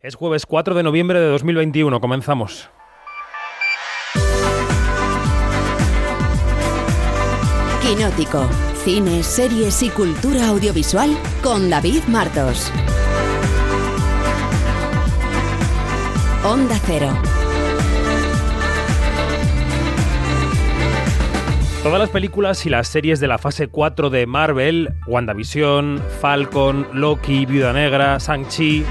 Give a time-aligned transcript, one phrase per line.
[0.00, 2.70] Es jueves 4 de noviembre de 2021, comenzamos.
[7.82, 8.48] Quinótico,
[8.84, 11.10] cine, series y cultura audiovisual
[11.42, 12.72] con David Martos.
[16.44, 17.08] Onda Cero.
[21.82, 27.46] Todas las películas y las series de la fase 4 de Marvel, WandaVision, Falcon, Loki,
[27.46, 28.84] Viuda Negra, Shang-Chi,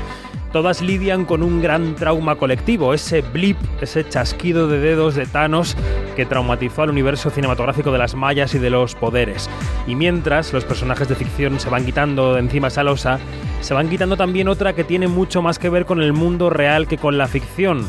[0.52, 5.76] todas lidian con un gran trauma colectivo, ese blip, ese chasquido de dedos de Thanos
[6.16, 9.50] que traumatizó al universo cinematográfico de las mayas y de los poderes.
[9.86, 13.20] Y mientras los personajes de ficción se van quitando de encima esa losa,
[13.62, 16.88] se van quitando también otra que tiene mucho más que ver con el mundo real
[16.88, 17.86] que con la ficción.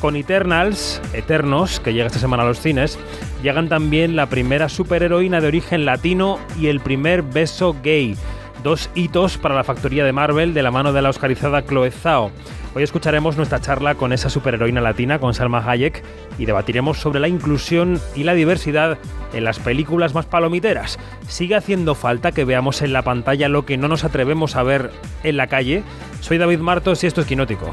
[0.00, 2.98] Con Eternals, Eternos, que llega esta semana a los cines,
[3.42, 8.16] llegan también la primera superheroína de origen latino y el primer beso gay
[8.62, 12.30] dos hitos para la factoría de Marvel de la mano de la oscarizada Chloe Zhao.
[12.74, 16.02] Hoy escucharemos nuestra charla con esa superheroína latina, con Salma Hayek,
[16.38, 18.98] y debatiremos sobre la inclusión y la diversidad
[19.32, 20.98] en las películas más palomiteras.
[21.26, 24.90] ¿Sigue haciendo falta que veamos en la pantalla lo que no nos atrevemos a ver
[25.22, 25.82] en la calle?
[26.20, 27.72] Soy David Martos y esto es Quinótico.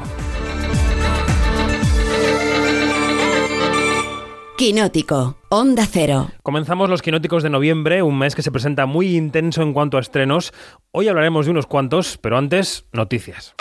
[4.56, 6.30] Quinótico, Onda Cero.
[6.42, 10.00] Comenzamos los Quinóticos de noviembre, un mes que se presenta muy intenso en cuanto a
[10.00, 10.54] estrenos.
[10.92, 13.54] Hoy hablaremos de unos cuantos, pero antes, noticias.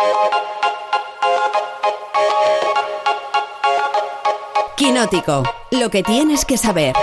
[4.78, 6.96] Quinótico, lo que tienes que saber.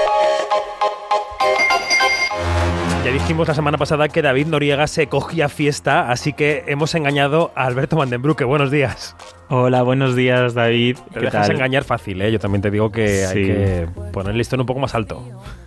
[3.05, 7.53] Ya dijimos la semana pasada que David Noriega se cogía fiesta, así que hemos engañado
[7.55, 8.45] a Alberto Vandenbrucke.
[8.45, 9.15] Buenos días.
[9.55, 10.97] Hola, buenos días, David.
[11.13, 12.33] Te dejas engañar fácil, ¿eh?
[12.33, 15.23] Yo también te digo que hay que poner el listón un poco más alto.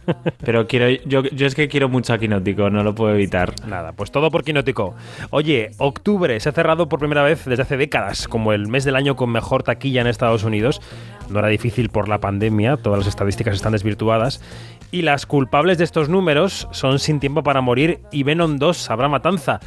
[0.44, 3.54] Pero quiero, yo, yo es que quiero mucho a Quinótico, no lo puedo evitar.
[3.68, 4.96] Nada, pues todo por Quinótico.
[5.30, 8.96] Oye, octubre se ha cerrado por primera vez desde hace décadas como el mes del
[8.96, 10.82] año con mejor taquilla en Estados Unidos.
[11.30, 14.42] No era difícil por la pandemia, todas las estadísticas están desvirtuadas.
[14.90, 19.10] Y las culpables de estos números son Sin Tiempo para Morir y Venom 2 Habrá
[19.10, 19.60] Matanza.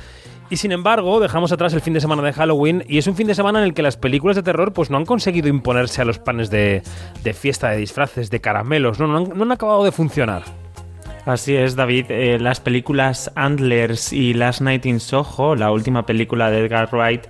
[0.51, 3.27] Y sin embargo, dejamos atrás el fin de semana de Halloween y es un fin
[3.27, 6.07] de semana en el que las películas de terror pues no han conseguido imponerse a
[6.07, 6.83] los planes de,
[7.35, 10.45] fiesta, de disfraces, de caramelos, no, no, han, acabado de funcionar.
[11.27, 12.07] Así es, David.
[12.09, 17.27] Eh, las películas Antlers y Last Night in Soho, la última película de Edgar Wright,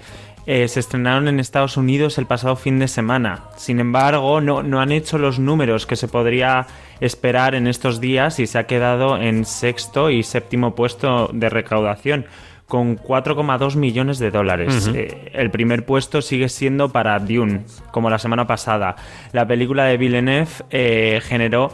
[0.47, 3.47] eh, se estrenaron en Estados Unidos el pasado fin de semana.
[3.56, 6.69] Sin embargo, no, no han hecho los números que se podría
[7.00, 12.27] esperar en estos días y se ha quedado en sexto y séptimo puesto de recaudación
[12.69, 14.91] con 4,2 millones de dólares.
[14.95, 18.95] Eh, el primer puesto sigue siendo para Dune, como la semana pasada.
[19.33, 21.71] La película de Villeneuve eh, generó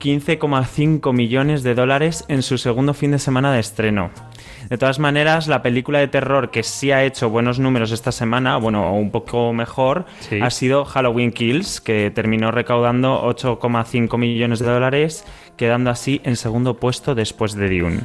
[0.00, 4.10] 15,5 millones de dólares en su segundo fin de semana de estreno.
[4.68, 8.56] De todas maneras, la película de terror que sí ha hecho buenos números esta semana,
[8.56, 10.04] bueno, un poco mejor,
[10.40, 15.24] ha sido Halloween Kills, que terminó recaudando 8,5 millones de dólares,
[15.56, 18.00] quedando así en segundo puesto después de Dune.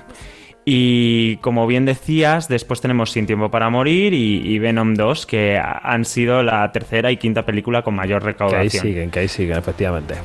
[0.65, 6.05] Y como bien decías, después tenemos Sin Tiempo para Morir y, Venom 2, que han
[6.05, 8.69] sido la tercera y quinta película con mayor recaudación.
[8.69, 10.15] Que ahí siguen, que ahí siguen, efectivamente.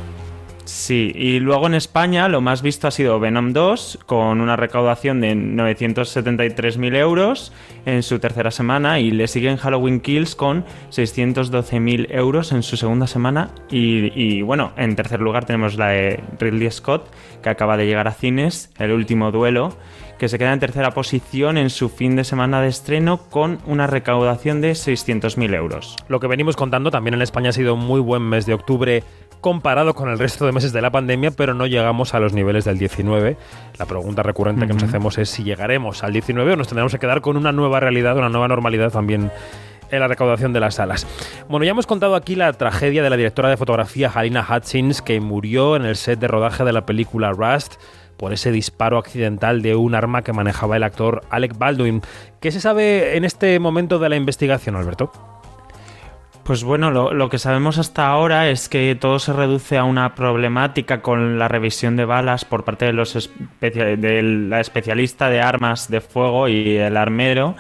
[0.65, 5.21] Sí, y luego en España lo más visto ha sido Venom 2, con una recaudación
[5.21, 7.53] de 973.000 euros
[7.85, 13.07] en su tercera semana, y le siguen Halloween Kills con 612.000 euros en su segunda
[13.07, 13.51] semana.
[13.71, 17.11] Y, y, bueno, en tercer lugar tenemos la de Ridley Scott,
[17.43, 19.77] que acaba de llegar a cines, El último duelo,
[20.19, 23.87] que se queda en tercera posición en su fin de semana de estreno con una
[23.87, 25.97] recaudación de 600.000 euros.
[26.09, 29.03] Lo que venimos contando también en España ha sido un muy buen mes de octubre
[29.41, 32.65] comparado con el resto de meses de la pandemia, pero no llegamos a los niveles
[32.65, 33.37] del 19.
[33.79, 36.99] La pregunta recurrente que nos hacemos es si llegaremos al 19 o nos tendremos que
[36.99, 39.31] quedar con una nueva realidad, una nueva normalidad también
[39.91, 41.07] en la recaudación de las salas.
[41.49, 45.21] Bueno, ya hemos contado aquí la tragedia de la directora de fotografía Halina Hutchins, que
[45.21, 47.75] murió en el set de rodaje de la película Rust
[48.17, 52.03] por ese disparo accidental de un arma que manejaba el actor Alec Baldwin.
[52.41, 55.13] ¿Qué se sabe en este momento de la investigación, Alberto?
[56.45, 61.01] Pues bueno, lo, que sabemos hasta ahora es que todo se reduce a una problemática
[61.01, 63.31] con la revisión de balas por parte de, los
[63.63, 67.57] de la especialista de armas de fuego y el armero.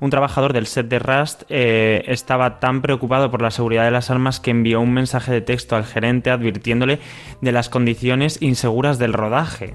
[0.00, 4.10] Un trabajador del set de Rust eh, estaba tan preocupado por la seguridad de las
[4.10, 7.00] armas que envió un mensaje de texto al gerente advirtiéndole
[7.40, 9.74] de las condiciones inseguras del rodaje.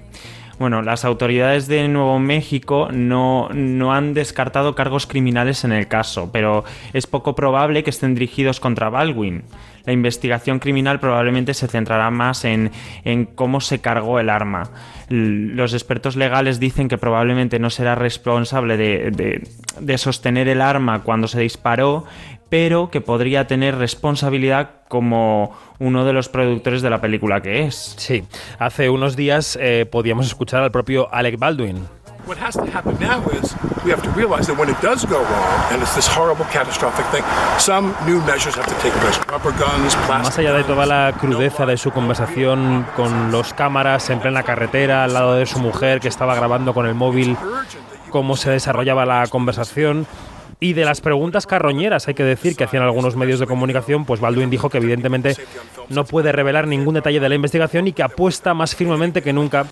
[0.60, 6.30] Bueno, las autoridades de Nuevo México no, no, han descartado cargos criminales en el caso,
[6.32, 9.44] pero es poco probable que estén dirigidos contra Baldwin.
[9.86, 12.72] La investigación criminal probablemente se centrará más en,
[13.04, 14.70] en cómo se cargó el arma.
[15.10, 19.44] Los expertos legales dicen que probablemente no será responsable de,
[19.80, 22.06] de, sostener el arma cuando se disparó,
[22.50, 27.96] pero que podría tener responsabilidad como uno de los productores de la película que es.
[27.98, 28.24] Sí,
[28.60, 32.03] hace unos días eh, podíamos escuchar al propio Alec Baldwin.
[32.26, 33.54] What has to happen now is
[33.84, 37.06] we have to realize that when it does go wrong and it's this horrible catastrophic
[37.08, 37.22] thing,
[37.60, 39.20] some new measures have to take place.
[39.28, 44.10] Rubber guns, plastic Más allá de toda la crudeza de su conversación con los cámaras
[44.10, 47.36] en plena carretera al lado de su mujer que estaba grabando con el móvil
[48.10, 50.08] cómo se desarrollaba la conversación,
[50.64, 54.22] y de las preguntas carroñeras, hay que decir, que hacían algunos medios de comunicación, pues
[54.22, 55.36] Baldwin dijo que evidentemente
[55.90, 59.66] no puede revelar ningún detalle de la investigación y que apuesta más firmemente que nunca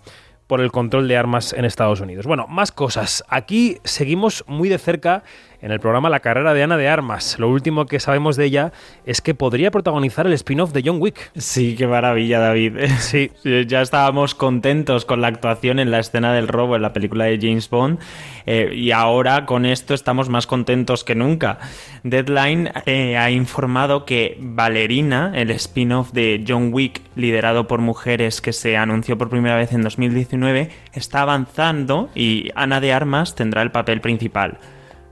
[0.52, 2.26] por el control de armas en Estados Unidos.
[2.26, 3.24] Bueno, más cosas.
[3.30, 5.24] Aquí seguimos muy de cerca
[5.62, 7.38] en el programa La carrera de Ana de Armas.
[7.40, 8.72] Lo último que sabemos de ella
[9.06, 11.32] es que podría protagonizar el spin-off de John Wick.
[11.38, 12.78] Sí, qué maravilla, David.
[13.02, 13.32] Sí.
[13.68, 17.38] ya estábamos contentos con la actuación en la escena del robo en la película de
[17.42, 18.00] James Bond
[18.46, 21.60] eh, y ahora con esto estamos más contentos que nunca.
[22.04, 28.54] Deadline eh, ha informado que Valerina, el spin-off de John Wick liderado por mujeres que
[28.54, 33.72] se anunció por primera vez en 2019, está avanzando y Ana de Armas tendrá el
[33.72, 34.60] papel principal.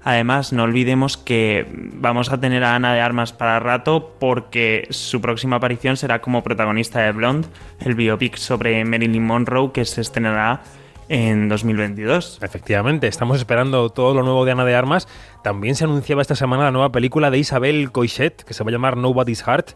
[0.03, 5.19] Además, no olvidemos que vamos a tener a Ana de Armas para rato porque su
[5.19, 7.47] próxima aparición será como protagonista de Blonde,
[7.81, 10.61] el biopic sobre Marilyn Monroe que se estrenará
[11.09, 12.39] en 2022.
[12.41, 15.07] Efectivamente, estamos esperando todo lo nuevo de Ana de Armas.
[15.43, 18.71] También se anunciaba esta semana la nueva película de Isabel Coixet, que se va a
[18.71, 19.71] llamar Nobody's Heart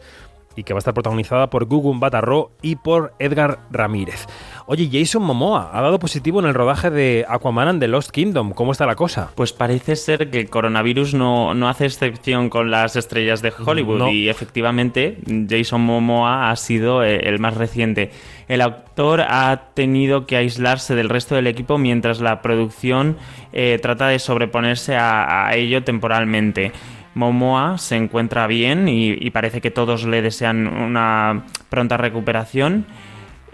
[0.56, 4.28] y que va a estar protagonizada por Gugun Batarro y por Edgar Ramírez.
[4.66, 8.52] Oye, Jason Momoa ha dado positivo en el rodaje de Aquaman and the Lost Kingdom.
[8.54, 9.32] ¿Cómo está la cosa?
[9.36, 14.08] Pues parece ser que el coronavirus no, no hace excepción con las estrellas de Hollywood
[14.10, 15.18] y efectivamente
[15.50, 18.12] Jason Momoa ha sido eh, el más reciente.
[18.48, 23.18] El actor ha tenido que aislarse del resto del equipo mientras la producción
[23.52, 26.72] eh, trata de sobreponerse a ello temporalmente.
[27.16, 32.86] Momoa se encuentra bien y, parece que todos le desean una pronta recuperación.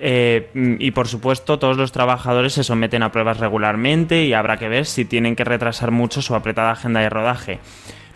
[0.01, 4.69] Eh, y por supuesto, todos los trabajadores se someten a pruebas regularmente y habrá que
[4.69, 7.59] ver si tienen que retrasar mucho su apretada agenda de rodaje.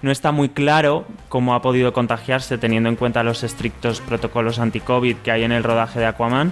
[0.02, 5.18] No está muy claro cómo ha podido contagiarse teniendo en cuenta los estrictos protocolos anti-COVID
[5.18, 6.52] que hay en el rodaje de Aquaman,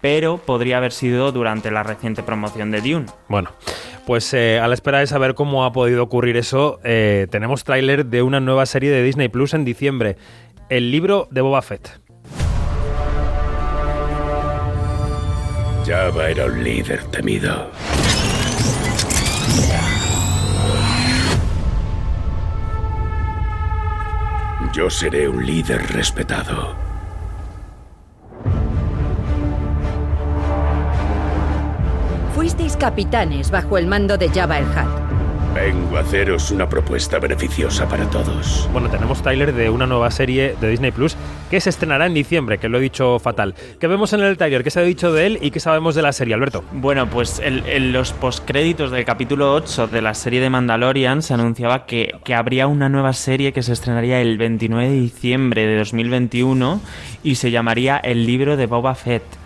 [0.00, 3.06] pero podría haber sido durante la reciente promoción de Dune.
[3.28, 3.50] Bueno,
[4.06, 8.06] pues eh, a la espera de saber cómo ha podido ocurrir eso, eh, tenemos tráiler
[8.06, 10.16] de una nueva serie de Disney Plus en diciembre,
[10.68, 12.00] el libro de Boba Fett.
[15.86, 17.70] Java era un líder temido.
[24.72, 26.81] Yo seré un líder respetado.
[32.52, 35.54] Fuisteis capitanes bajo el mando de Jabba el Hutt.
[35.54, 38.68] Vengo a haceros una propuesta beneficiosa para todos.
[38.74, 41.16] Bueno, tenemos tráiler de una nueva serie de Disney Plus
[41.50, 43.54] que se estrenará en diciembre, que lo he dicho fatal.
[43.80, 44.62] ¿Qué vemos en el tráiler?
[44.62, 46.62] ¿Qué se ha dicho de él y qué sabemos de la serie, Alberto?
[46.72, 51.86] Bueno, pues en, los postcréditos del capítulo 8 de la serie de Mandalorian se anunciaba
[51.86, 56.82] que, que habría una nueva serie que se estrenaría el 29 de diciembre de 2021
[57.22, 59.41] y se llamaría El libro de Boba Fett.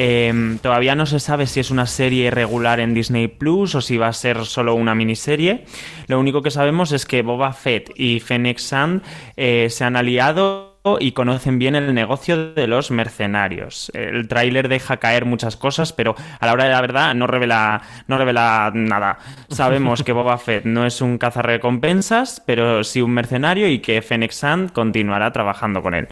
[0.00, 3.96] Em, todavía no se sabe si es una serie regular en Disney Plus o si
[3.96, 5.64] va a ser solo una miniserie.
[6.06, 9.02] Lo único que sabemos es que Boba Fett y Fennec Sand
[9.36, 10.68] eh, se han aliado
[11.00, 13.90] y conocen bien el negocio de los mercenarios.
[13.92, 17.82] El tráiler deja caer muchas cosas, pero a la hora de la verdad no revela,
[18.06, 19.18] no revela nada.
[19.48, 24.30] Sabemos que Boba Fett no es un cazarrecompensas, pero sí un mercenario y que Fennec
[24.30, 26.06] Sand continuará trabajando con él.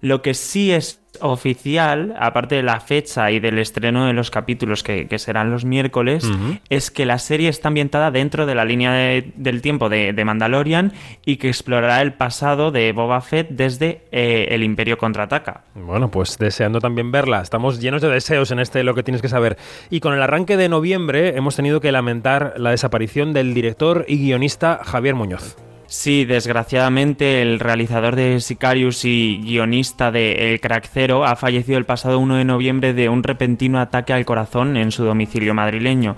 [0.00, 4.82] Lo que sí es oficial, aparte de la fecha y del estreno de los capítulos
[4.82, 6.28] que, serán los miércoles,
[6.68, 10.92] es que la serie está ambientada dentro de la línea del tiempo de, Mandalorian
[11.24, 15.62] y que explorará el pasado de Boba Fett desde eh, el Imperio contraataca.
[15.74, 17.40] Bueno, pues deseando también verla.
[17.40, 19.56] Estamos llenos de deseos en este Lo que tienes que saber.
[19.90, 24.18] Y con el arranque de noviembre hemos tenido que lamentar la desaparición del director y
[24.18, 25.56] guionista Javier Muñoz.
[25.90, 30.90] Sí, desgraciadamente el realizador de Sicarius y guionista de El Crack
[31.24, 35.02] ha fallecido el pasado 1 de noviembre de un repentino ataque al corazón en su
[35.04, 36.14] domicilio madrileño.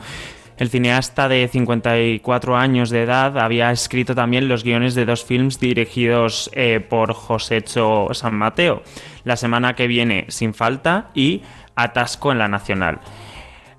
[0.58, 5.60] El cineasta de 54 años de edad había escrito también los guiones de dos films
[5.60, 8.82] dirigidos eh, por Josécho San Mateo,
[9.22, 11.42] La semana que viene sin falta y
[11.76, 12.98] Atasco en la Nacional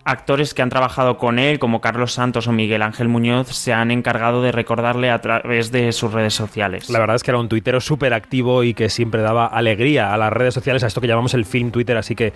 [0.04, 3.92] actores que han trabajado con él, como Carlos Santos o Miguel Ángel Muñoz, se han
[3.92, 6.90] encargado de recordarle a través de sus redes sociales.
[6.90, 10.18] La verdad es que era un tuitero súper activo y que siempre daba alegría a
[10.18, 12.34] las redes sociales, a esto que llamamos el film Twitter, así que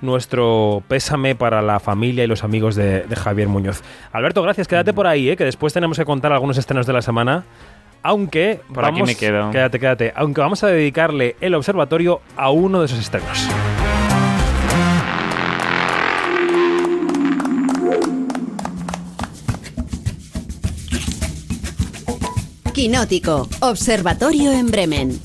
[0.00, 3.82] nuestro pésame para la familia y los amigos de, Javier Muñoz.
[4.12, 5.36] Alberto, gracias, quédate por ahí, ¿eh?
[5.36, 7.44] que después tenemos que contar algunos estrenos de la semana
[8.02, 9.50] Aunque Por aquí me quedo.
[9.50, 10.12] Quédate, quédate.
[10.16, 13.48] Aunque vamos a dedicarle el observatorio a uno de esos estrenos.
[22.72, 25.20] Quinótico, Observatorio en Bremen.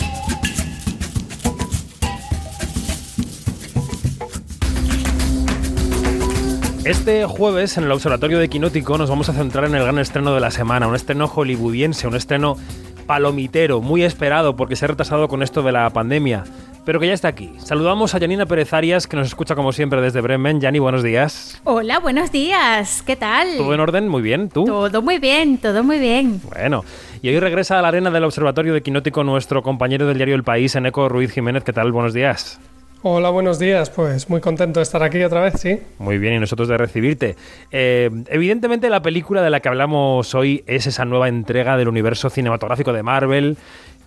[6.83, 10.33] Este jueves en el Observatorio de Quinótico nos vamos a centrar en el gran estreno
[10.33, 12.57] de la semana, un estreno hollywoodiense, un estreno
[13.05, 16.43] palomitero, muy esperado porque se ha retrasado con esto de la pandemia,
[16.83, 17.53] pero que ya está aquí.
[17.59, 20.61] Saludamos a Janina Pérez Arias, que nos escucha como siempre desde Bremen.
[20.61, 21.61] Jani, buenos días.
[21.63, 23.03] Hola, buenos días.
[23.05, 23.47] ¿Qué tal?
[23.55, 24.09] ¿Todo en orden?
[24.09, 24.49] Muy bien.
[24.49, 24.65] ¿Tú?
[24.65, 26.41] Todo muy bien, todo muy bien.
[26.43, 26.83] Bueno,
[27.21, 30.43] y hoy regresa a la arena del Observatorio de Quinótico nuestro compañero del diario El
[30.43, 31.63] País, Eneco Ruiz Jiménez.
[31.63, 31.91] ¿Qué tal?
[31.91, 32.59] Buenos días.
[33.03, 33.89] Hola, buenos días.
[33.89, 35.79] Pues muy contento de estar aquí otra vez, sí.
[35.99, 37.35] Muy bien, y nosotros de recibirte.
[37.71, 42.29] Eh, evidentemente la película de la que hablamos hoy es esa nueva entrega del universo
[42.29, 43.57] cinematográfico de Marvel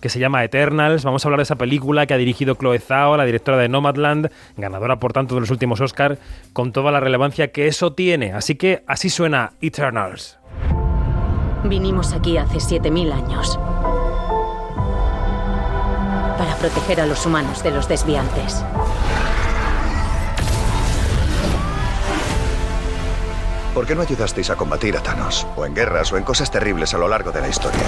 [0.01, 1.05] que se llama Eternals.
[1.05, 4.29] Vamos a hablar de esa película que ha dirigido Chloe Zhao, la directora de Nomadland,
[4.57, 6.17] ganadora por tanto de los últimos Oscar,
[6.53, 8.33] con toda la relevancia que eso tiene.
[8.33, 10.40] Así que así suena Eternals.
[11.63, 13.59] Vinimos aquí hace 7.000 años
[16.37, 18.63] para proteger a los humanos de los desviantes.
[23.75, 25.47] ¿Por qué no ayudasteis a combatir a Thanos?
[25.55, 27.79] O en guerras o en cosas terribles a lo largo de la historia.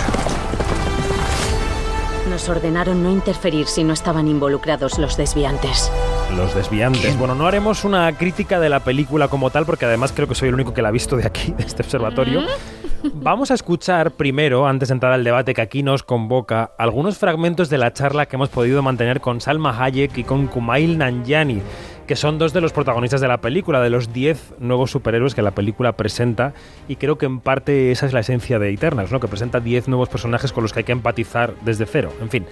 [2.30, 5.92] Nos ordenaron no interferir si no estaban involucrados los desviantes.
[6.38, 7.18] Los desviantes.
[7.18, 10.50] Bueno, no haremos una crítica de la película como tal, porque además creo que soy
[10.50, 12.44] el único que la ha visto de aquí, de este observatorio.
[13.12, 17.70] Vamos a escuchar primero, antes de entrar al debate que aquí nos convoca, algunos fragmentos
[17.70, 21.62] de la charla que hemos podido mantener con Salma Hayek y con Kumail Nanjiani,
[22.08, 25.42] que son dos de los protagonistas de la película, de los 10 nuevos superhéroes que
[25.42, 26.54] la película presenta,
[26.88, 29.20] y creo que en parte esa es la esencia de Eternals, ¿no?
[29.20, 32.14] que presenta 10 nuevos personajes con los que hay que empatizar desde cero.
[32.22, 32.46] En fin,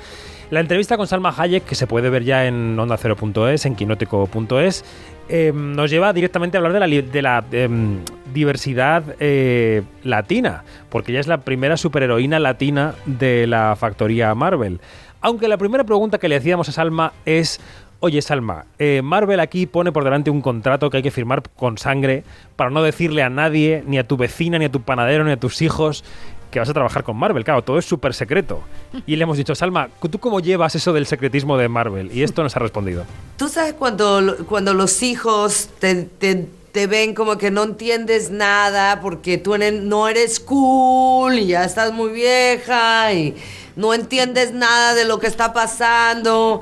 [0.51, 4.85] la entrevista con Salma Hayek, que se puede ver ya en onda0.es, en quinótico.es,
[5.29, 7.99] eh, nos lleva directamente a hablar de la, li- de la em,
[8.33, 14.79] diversidad eh, latina, porque ella es la primera superheroína latina de la factoría Marvel.
[15.21, 17.61] Aunque la primera pregunta que le hacíamos a Salma es,
[18.01, 21.77] oye Salma, eh, Marvel aquí pone por delante un contrato que hay que firmar con
[21.77, 22.23] sangre
[22.57, 25.37] para no decirle a nadie, ni a tu vecina, ni a tu panadero, ni a
[25.37, 26.03] tus hijos,
[26.51, 27.43] que vas a trabajar con Marvel.
[27.43, 28.61] Claro, todo es súper secreto.
[29.07, 32.11] Y le hemos dicho, Salma, ¿tú cómo llevas eso del secretismo de Marvel?
[32.15, 33.05] Y esto nos ha respondido.
[33.37, 39.01] Tú sabes cuando, cuando los hijos te, te- te ven como que no entiendes nada
[39.01, 43.35] porque tú no eres cool y ya estás muy vieja y
[43.75, 46.61] no entiendes nada de lo que está pasando.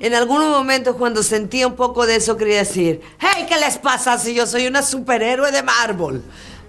[0.00, 4.16] En algunos momentos cuando sentía un poco de eso quería decir, hey, ¿qué les pasa
[4.16, 6.22] si yo soy una superhéroe de Marvel?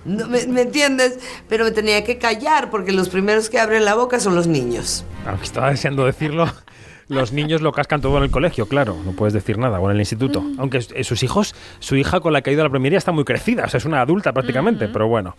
[0.05, 1.19] No, ¿me, me entiendes?
[1.47, 5.03] Pero me tenía que callar porque los primeros que abren la boca son los niños.
[5.25, 6.49] Aunque estaba deseando decirlo,
[7.09, 9.95] los niños lo cascan todo en el colegio, claro, no puedes decir nada, o en
[9.95, 10.43] el instituto.
[10.59, 13.11] Aunque eh, sus hijos, su hija con la que ha ido a la primaria está
[13.11, 15.35] muy crecida, o sea, es una adulta prácticamente, pero bueno.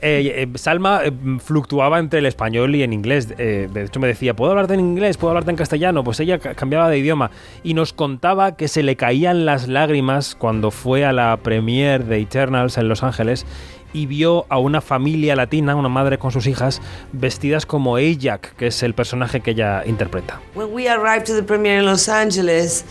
[0.00, 1.10] Eh, eh, Salma eh,
[1.44, 3.34] fluctuaba entre el español y en inglés.
[3.36, 5.16] eh, de hecho, me decía, ¿puedo hablarte en inglés?
[5.16, 6.04] ¿Puedo hablarte en castellano?
[6.04, 7.32] Pues ella ca- cambiaba de idioma
[7.64, 12.20] y nos contaba que se le caían las lágrimas cuando fue a la premiere de
[12.20, 13.44] Eternals en Los Ángeles
[13.92, 16.80] y vio a una familia latina, una madre con sus hijas,
[17.12, 20.40] vestidas como Ajak, que es el personaje que ella interpreta.
[20.54, 22.84] when we arrived to the premiere in Los Angeles,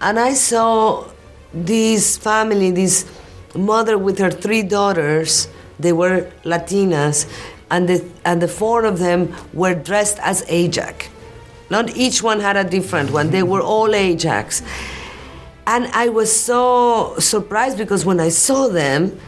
[0.00, 1.04] and I saw
[1.52, 3.06] this family, this
[3.54, 5.48] mother with her three daughters.
[5.78, 7.26] They were Latinas,
[7.70, 11.08] and the and the four of them were dressed as Ajax.
[11.70, 13.30] Not each one had a different one.
[13.30, 14.62] They were all Ajax.
[15.66, 19.18] And I was so surprised because when I saw them,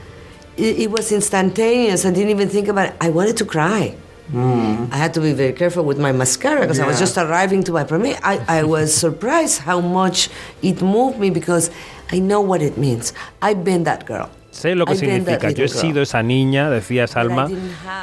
[0.56, 2.04] it, it was instantaneous.
[2.04, 2.94] I didn't even think about it.
[3.00, 3.94] I wanted to cry.
[4.34, 7.72] I had to be very careful with my mascara because I was just arriving to
[7.72, 8.18] my premiere.
[8.24, 10.30] I, I was surprised how much
[10.62, 11.70] it moved me because
[12.10, 13.14] I know what it means.
[13.40, 14.28] I've been that girl.
[14.50, 15.50] Sé lo que I've been that significa.
[15.50, 16.02] Yo he sido girl.
[16.02, 17.48] esa niña, decía Salma,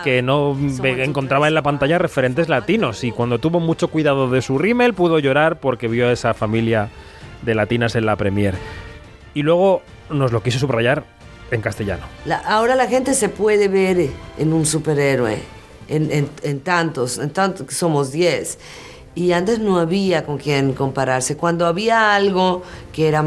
[0.05, 4.57] que no encontraba en la pantalla referentes latinos y cuando tuvo mucho cuidado de su
[4.57, 6.89] rímel pudo llorar porque vio a esa familia
[7.41, 8.55] de latinas en la premier.
[9.33, 11.03] Y luego nos lo quiso subrayar
[11.51, 12.03] en castellano.
[12.25, 15.37] La- ahora la gente se puede ver en un superhéroe,
[15.87, 18.57] en, en- en tantos, en tantos que somos 10.
[19.15, 21.37] Y antes no había con quién compararse.
[21.37, 23.23] Cuando había algo que era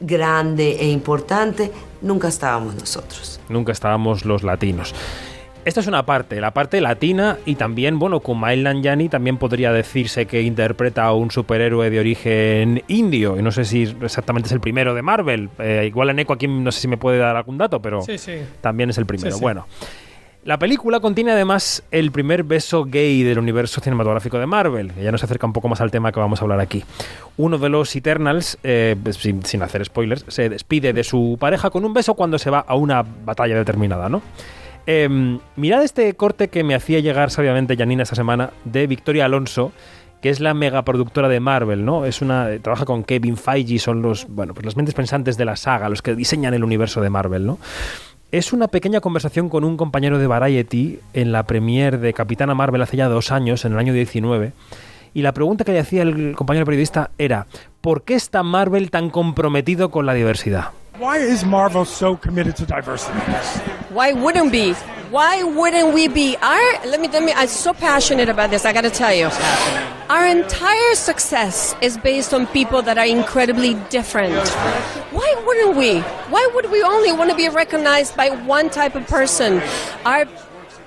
[0.00, 1.70] grande e importante,
[2.02, 3.38] nunca estábamos nosotros.
[3.48, 4.94] Nunca estábamos los latinos.
[5.64, 10.24] Esta es una parte, la parte latina y también, bueno, Kumail Nanjiani también podría decirse
[10.24, 14.60] que interpreta a un superhéroe de origen indio y no sé si exactamente es el
[14.60, 15.50] primero de Marvel.
[15.58, 18.16] Eh, igual en Eco aquí no sé si me puede dar algún dato, pero Sí,
[18.16, 18.36] sí.
[18.62, 19.36] también es el primero.
[19.36, 19.40] Sí.
[19.42, 19.66] Bueno,
[20.44, 25.12] La película contiene además el primer beso gay del universo cinematográfico de Marvel, que ya
[25.12, 26.82] nos acerca un poco más al tema que vamos a hablar aquí.
[27.36, 31.84] Uno de los Eternals, eh, sin, sin hacer spoilers, se despide de su pareja con
[31.84, 34.22] un beso cuando se va a una batalla determinada, ¿no?
[34.86, 39.72] Em, mirad este corte que me hacía llegar sabiamente Janina esta semana de Victoria Alonso,
[40.20, 42.04] que es la megaproductora de Marvel, ¿no?
[42.04, 45.56] Es una trabaja con Kevin Feige, son los, bueno, pues las mentes pensantes de la
[45.56, 47.58] saga, los que diseñan el universo de Marvel, ¿no?
[48.32, 52.82] Es una pequeña conversación con un compañero de Variety en la premiere de Capitana Marvel
[52.82, 54.52] hace ya dos años, en el año 19.
[55.14, 57.46] Y la pregunta que le hacía el compañero periodista era:
[57.80, 60.68] ¿por qué está Marvel tan comprometido con la diversidad?
[61.00, 63.18] Why is Marvel so committed to diversity?
[63.88, 64.74] Why wouldn't be?
[65.08, 66.36] Why wouldn't we be?
[66.36, 67.32] Our let me let me.
[67.32, 68.66] I'm so passionate about this.
[68.66, 69.30] I got to tell you,
[70.10, 74.46] our entire success is based on people that are incredibly different.
[75.10, 76.00] Why wouldn't we?
[76.28, 79.62] Why would we only want to be recognized by one type of person?
[80.04, 80.26] Our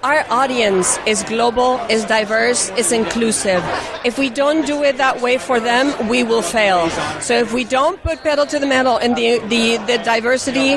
[0.04, 3.64] our audience is global, is diverse, is inclusive.
[4.04, 6.90] If we don't do it that way for them, we will fail.
[7.22, 10.76] So if we don't put pedal to the metal in the, the, the diversity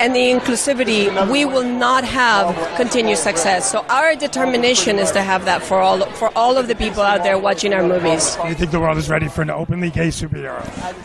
[0.00, 3.70] and the inclusivity, we will not have continued success.
[3.70, 7.22] So our determination is to have that for all for all of the people out
[7.22, 8.36] there watching our movies.
[8.36, 10.60] Do you think the world is ready for an openly gay superhero?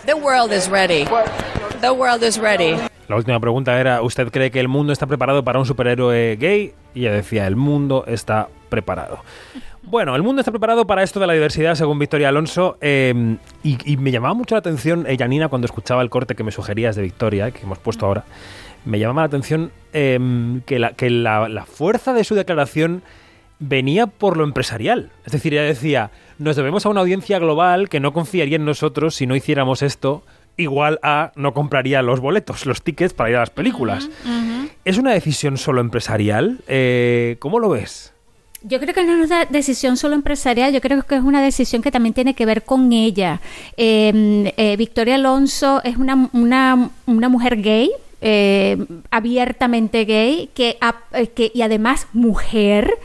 [0.05, 1.03] The world is ready.
[1.79, 2.79] The world is ready.
[3.11, 6.71] La última pregunta era, ¿usted cree que el mundo está preparado para un superhéroe gay?
[6.95, 9.19] Y ella decía, el mundo está preparado.
[9.83, 12.77] Bueno, el mundo está preparado para esto de la diversidad, según Victoria Alonso.
[12.79, 16.53] eh, y, me llamaba mucho la atención, eh, Janina, cuando escuchaba el corte que me
[16.53, 18.23] sugerías de Victoria, que hemos puesto ahora,
[18.85, 23.03] me llamaba la atención que, la, que la, la fuerza de su declaración
[23.59, 25.11] venía por lo empresarial.
[25.25, 29.15] Es decir, ella decía, nos debemos a una audiencia global que no confiaría en nosotros
[29.15, 30.23] si no hiciéramos esto,
[30.61, 34.09] igual a no compraría los boletos, los tickets para ir a las películas.
[34.85, 36.59] ¿Es una decisión solo empresarial?
[36.67, 38.13] Eh, ¿Cómo lo ves?
[38.63, 41.81] Yo creo que no es una decisión solo empresarial, yo creo que es una decisión
[41.81, 43.41] que también tiene que ver con ella.
[43.75, 47.89] Eh, eh, Victoria Alonso es una, una, una mujer gay,
[48.21, 48.77] eh,
[49.09, 50.77] abiertamente gay, que,
[51.33, 52.99] que, y además mujer,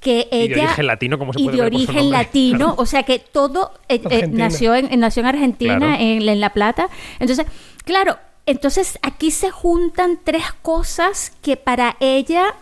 [0.00, 0.64] que Y de ella...
[0.64, 2.74] origen latino, como se y puede de ver por su origen latino, Claro.
[2.78, 5.94] o sea que todo eh, eh, nació, en, nació en Argentina, Claro.
[6.02, 6.88] en, en La Plata.
[7.18, 7.46] Entonces,
[7.84, 12.54] claro, entonces aquí se juntan tres cosas que para ella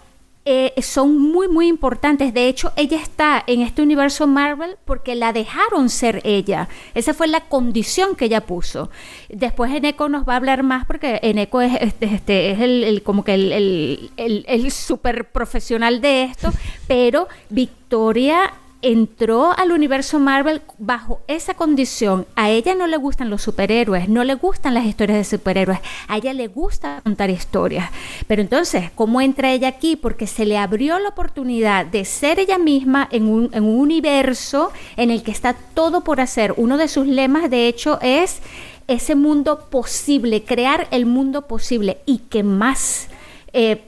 [0.51, 2.33] eh, son muy, muy importantes.
[2.33, 6.69] De hecho, ella está en este universo Marvel porque la dejaron ser ella.
[6.95, 8.91] Esa fue la condición que ella puso.
[9.29, 13.03] Después Eneco nos va a hablar más porque Eneco es, este, este, es el, el-
[13.03, 16.51] como que el, el, el, el super profesional de esto,
[16.89, 18.53] pero Victoria
[18.83, 22.27] entró al universo Marvel bajo esa condición.
[22.37, 26.17] A ella no le gustan los superhéroes, no le gustan las historias de superhéroes, a
[26.17, 27.91] ella le gusta contar historias.
[28.27, 29.97] Pero entonces, ¿cómo entra ella aquí?
[29.97, 35.23] Porque se le abrió la oportunidad de ser ella misma en un, universo en el
[35.23, 36.55] que está todo por hacer.
[36.57, 38.41] Uno de sus lemas, de hecho, es
[38.87, 43.09] ese mundo posible, crear el mundo posible y que más
[43.53, 43.83] eh,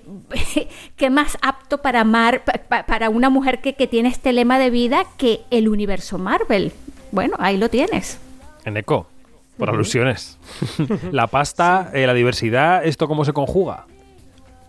[0.97, 4.59] qué más apto para amar pa- pa- para una mujer que, que tiene este lema
[4.59, 6.73] de vida que el universo Marvel.
[7.13, 8.19] Bueno, ahí lo tienes.
[8.65, 9.07] En eco,
[9.59, 10.39] por alusiones.
[11.13, 13.87] la pasta, eh, la diversidad, ¿esto cómo se conjuga?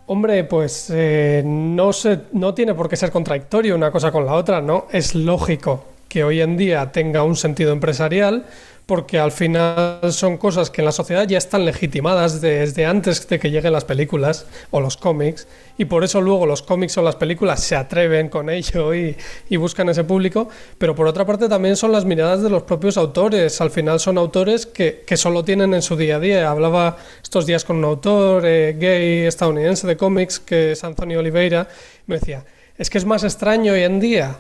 [0.08, 4.34] Hombre, pues eh, no, se, no tiene por qué ser contradictorio una cosa con la
[4.34, 4.88] otra, ¿no?
[4.92, 8.44] Es lógico que hoy en día tenga un sentido empresarial
[8.86, 13.40] porque al final son cosas que en la sociedad ya están legitimadas desde antes de
[13.40, 15.48] que lleguen las películas o los cómics
[15.78, 19.16] y por eso luego los cómics o las películas se atreven con ello y,
[19.50, 22.98] y buscan ese público, pero por otra parte también son las miradas de los propios
[22.98, 26.52] autores, al final son autores que, que solo tienen en su día a día.
[26.52, 31.70] Hablaba estos días con un autor eh, gay estadounidense de cómics que es Anthony Oliveira,
[32.08, 32.44] me decía,
[32.78, 34.36] es que es más extraño hoy en día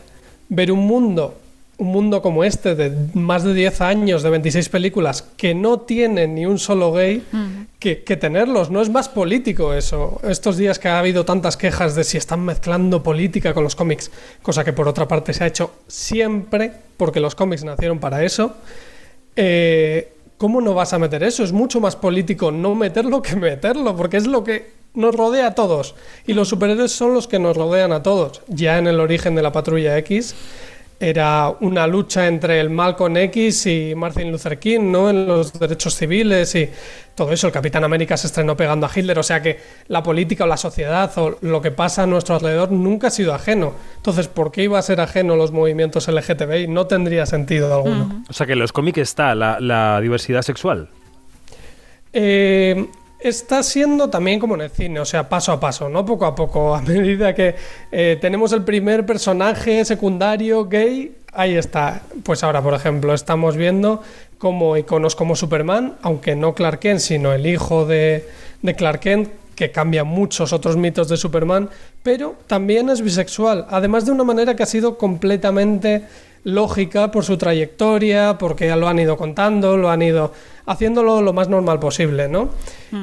[0.49, 1.40] ver un mundo
[1.81, 6.27] un mundo como este de más de 10 años, de 26 películas, que no tiene
[6.27, 7.23] ni un solo gay,
[7.79, 8.69] que, que tenerlos.
[8.69, 10.21] No es más político eso.
[10.23, 14.11] Estos días que ha habido tantas quejas de si están mezclando política con los cómics,
[14.43, 18.53] cosa que por otra parte se ha hecho siempre, porque los cómics nacieron para eso.
[19.35, 21.43] Eh, ¿Cómo no vas a meter eso?
[21.43, 25.55] Es mucho más político no meterlo que meterlo, porque es lo que nos rodea a
[25.55, 25.95] todos.
[26.27, 28.43] Y los superhéroes son los que nos rodean a todos.
[28.47, 30.35] Ya en el origen de la Patrulla X
[31.01, 35.09] era una lucha entre el Malcolm X y Martin Luther King, ¿no?
[35.09, 36.69] En los derechos civiles y
[37.15, 37.47] todo eso.
[37.47, 40.57] El Capitán América se estrenó pegando a Hitler, o sea que la política o la
[40.57, 43.73] sociedad o lo que pasa a nuestro alrededor nunca ha sido ajeno.
[43.97, 46.67] Entonces, ¿por qué iba a ser ajeno los movimientos LGTBI?
[46.67, 48.23] No tendría sentido alguno.
[48.29, 50.89] O sea que en los cómics está la, la diversidad sexual.
[52.13, 52.85] Eh,
[53.21, 56.35] está siendo también como en el cine, o sea, paso a paso, no poco a
[56.35, 56.75] poco.
[56.75, 57.55] A medida que
[57.91, 62.01] eh, tenemos el primer personaje secundario gay, ahí está.
[62.23, 64.01] Pues ahora, por ejemplo, estamos viendo
[64.37, 68.27] como iconos como Superman, aunque no Clark Kent, sino el hijo de,
[68.61, 71.69] de Clark Kent, que cambia muchos otros mitos de Superman,
[72.01, 76.03] pero también es bisexual, además de una manera que ha sido completamente
[76.43, 80.31] lógica por su trayectoria, porque ya lo han ido contando, lo han ido
[80.65, 82.49] haciéndolo lo más normal posible, ¿no?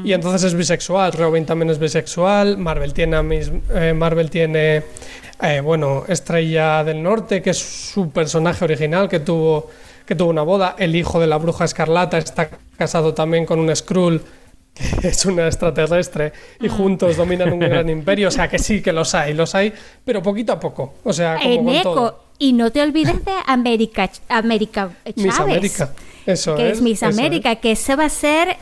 [0.04, 4.82] Y entonces es bisexual, Robin también es bisexual, Marvel tiene a mis, eh, Marvel tiene
[5.40, 9.68] eh, bueno, Estrella del Norte, que es su personaje original que tuvo
[10.08, 12.48] que tuvo una boda, el hijo de la bruja escarlata está
[12.78, 14.22] casado también con un Skrull
[15.02, 18.92] que es una extraterrestre y juntos dominan un gran imperio, o sea que sí que
[18.92, 19.72] los hay, los hay,
[20.04, 22.27] pero poquito a poco, o sea, como con todo.
[22.38, 25.16] Y no te olvides de América, América Chávez.
[25.16, 25.92] Miss América,
[26.26, 27.18] eso que es, es Miss es.
[27.18, 28.56] América, que ese va a ser,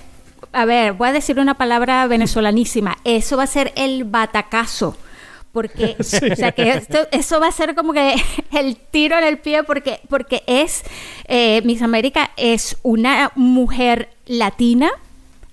[0.52, 4.96] a ver, voy a decir una palabra venezolanísima, eso va a ser el batacazo.
[5.52, 6.30] Porque, Sí.
[6.30, 8.14] o sea, que esto, eso va a ser como que
[8.52, 10.82] el tiro en el pie, porque, porque es,
[11.28, 14.90] eh, Miss América es una mujer latina,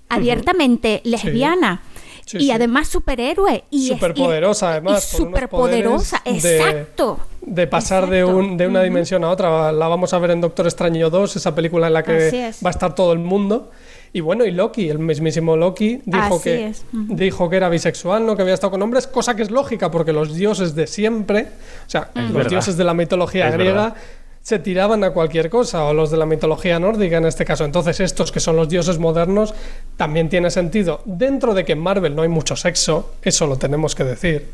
[0.08, 1.82] abiertamente lesbiana.
[2.26, 3.64] Sí, y además superhéroe.
[3.70, 5.12] Y Superpoderosa, además.
[5.12, 7.20] Y superpoderosa, de- exacto.
[7.46, 9.70] De pasar de, un, de una dimensión a otra.
[9.72, 12.72] La vamos a ver en Doctor Extraño 2, esa película en la que va a
[12.72, 13.70] estar todo el mundo.
[14.12, 18.36] Y bueno, y Loki, el mismísimo Loki, dijo, Así que, dijo que era bisexual, no
[18.36, 21.48] que había estado con hombres, cosa que es lógica, porque los dioses de siempre,
[21.86, 22.50] o sea, los verdad.
[22.50, 23.94] dioses de la mitología Es griega, verdad.
[24.40, 27.64] se tiraban a cualquier cosa, o los de la mitología nórdica en este caso.
[27.64, 29.52] Entonces, estos que son los dioses modernos,
[29.96, 31.00] también tiene sentido.
[31.04, 34.46] Dentro de que en Marvel no hay mucho sexo, eso lo tenemos que decir,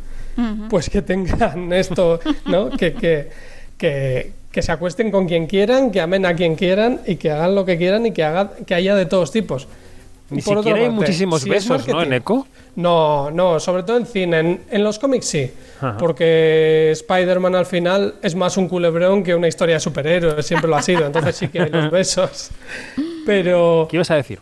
[0.68, 2.70] pues que tengan esto, ¿no?
[2.70, 3.28] Que, que,
[3.76, 7.54] que, que se acuesten con quien quieran, que amen a quien quieran y que hagan
[7.54, 9.68] lo que quieran y que, haga, que haya de todos tipos.
[10.30, 12.02] Ni Por siquiera hay parte, muchísimos si es besos, ¿no?
[12.02, 12.46] En Echo.
[12.76, 14.38] no, no, sobre todo en cine.
[14.38, 15.50] En, en los cómics sí.
[15.78, 15.96] Ajá.
[15.98, 20.46] Porque Spider-Man al final es más un culebrón que una historia de superhéroes.
[20.46, 21.04] Siempre lo ha sido.
[21.04, 22.50] Entonces sí que hay los besos.
[23.26, 24.38] Pero, ¿Qué ibas a decir?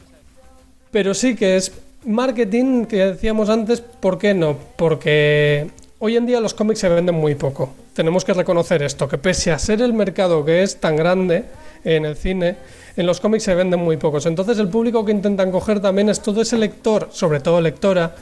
[0.90, 1.72] pero sí que es
[2.08, 3.80] marketing que decíamos antes.
[3.80, 4.56] ¿Por qué no?
[4.76, 7.70] Porque hoy en día los cómics se venden muy poco.
[7.94, 9.08] Tenemos que reconocer esto.
[9.08, 11.44] Que pese a ser el mercado que es tan grande
[11.84, 12.56] en el cine,
[12.96, 14.26] en los cómics se venden muy pocos.
[14.26, 18.14] Entonces el público que intentan coger también es todo ese lector, sobre todo lectora,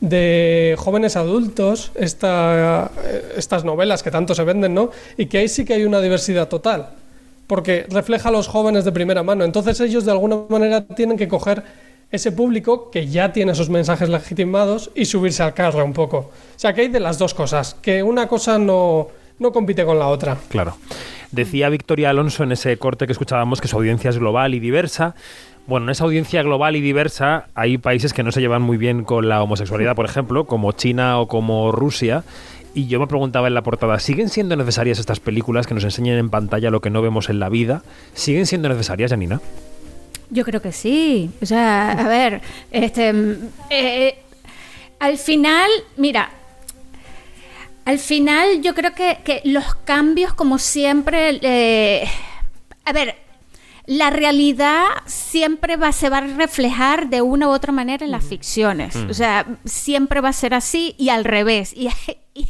[0.00, 4.90] de jóvenes adultos, esta, eh, estas novelas que tanto se venden, ¿no?
[5.16, 6.90] Y que ahí sí que hay una diversidad total,
[7.46, 9.44] porque refleja a los jóvenes de primera mano.
[9.44, 11.64] Entonces ellos de alguna manera tienen que coger
[12.10, 16.18] ese público que ya tiene esos mensajes legitimados y subirse al carro un poco.
[16.18, 19.98] O sea que hay de las dos cosas, que una cosa no, no compite con
[19.98, 20.38] la otra.
[20.48, 20.76] Claro.
[21.30, 25.14] Decía Victoria Alonso en ese corte que escuchábamos que su audiencia es global y diversa.
[25.66, 29.04] Bueno, en esa audiencia global y diversa hay países que no se llevan muy bien
[29.04, 32.24] con la homosexualidad, por ejemplo, como China o como Rusia.
[32.72, 36.16] Y yo me preguntaba en la portada, ¿siguen siendo necesarias estas películas que nos enseñan
[36.16, 37.82] en pantalla lo que no vemos en la vida?
[38.14, 39.40] ¿Siguen siendo necesarias, Janina?
[40.30, 41.30] Yo creo que sí.
[41.42, 44.18] O sea, a ver, este, mm, eh,
[44.98, 46.30] al final, mira,
[47.84, 52.08] al final yo creo que, que los cambios, como siempre, eh,
[52.84, 53.16] a ver,
[53.88, 58.22] la realidad siempre va, se va a reflejar de una u otra manera en las
[58.22, 58.94] ficciones.
[58.96, 61.72] O sea, siempre va a ser así y al revés.
[61.74, 61.88] Y,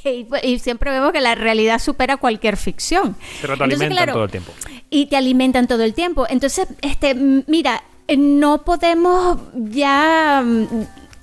[0.05, 3.17] y- y siempre vemos que la realidad supera cualquier ficción.
[3.41, 4.53] Pero te Entonces, claro, todo el tiempo.
[4.91, 6.27] y te alimentan todo el tiempo.
[6.29, 10.65] Entonces, este, mira, eh, no podemos ya mm,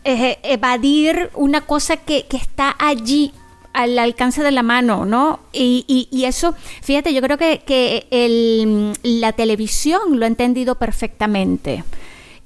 [0.03, 3.33] eh, evadir una cosa que, que está allí
[3.73, 5.39] al alcance de la mano, ¿no?
[5.51, 10.75] Y, y- y eso, fíjate, yo creo que, que el- la televisión lo ha entendido
[10.75, 11.83] perfectamente.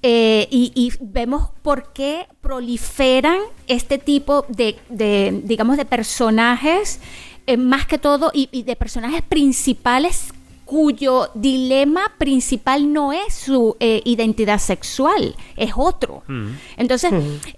[0.02, 7.02] Eh, y, y vemos por qué proliferan este tipo de, de, digamos, de personajes,
[7.48, 10.34] eh, más que todo, y, y de personajes principales
[10.70, 16.22] cuyo dilema principal no es su eh, identidad sexual, es otro.
[16.78, 17.12] Entonces,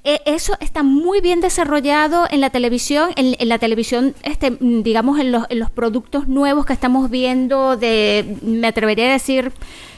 [0.06, 4.84] eh, eso está muy bien desarrollado en la televisión, en, en la televisión, este, mm,
[4.84, 9.51] digamos, en los, en los productos nuevos que estamos viendo de, me atrevería a decir,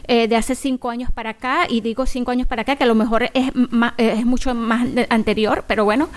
[0.08, 2.88] eh, de hace cinco años para acá, y digo cinco años para acá, que a
[2.88, 6.10] lo mejor es, ma- eh, es mucho más anterior, pero bueno.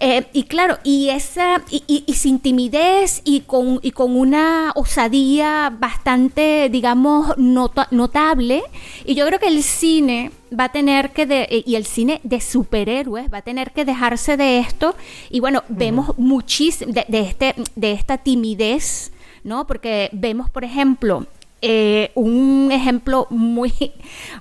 [0.00, 4.72] Eh, y claro, y esa, y, y- y sin timidez y con, y con una
[4.74, 8.62] osadía bastante, digamos, nota- notable.
[9.04, 12.40] Y yo creo que el cine va a tener que, de- y el cine de
[12.40, 14.94] superhéroes va a tener que dejarse de esto.
[15.30, 19.12] Y bueno, vemos muchísimo de, de este, de esta timidez,
[19.44, 19.66] ¿no?
[19.66, 21.26] Porque vemos, por ejemplo,
[21.62, 23.72] eh, un ejemplo muy,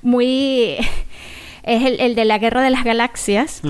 [0.01, 0.77] muy
[1.63, 3.61] es el, el de la Guerra de las Galaxias.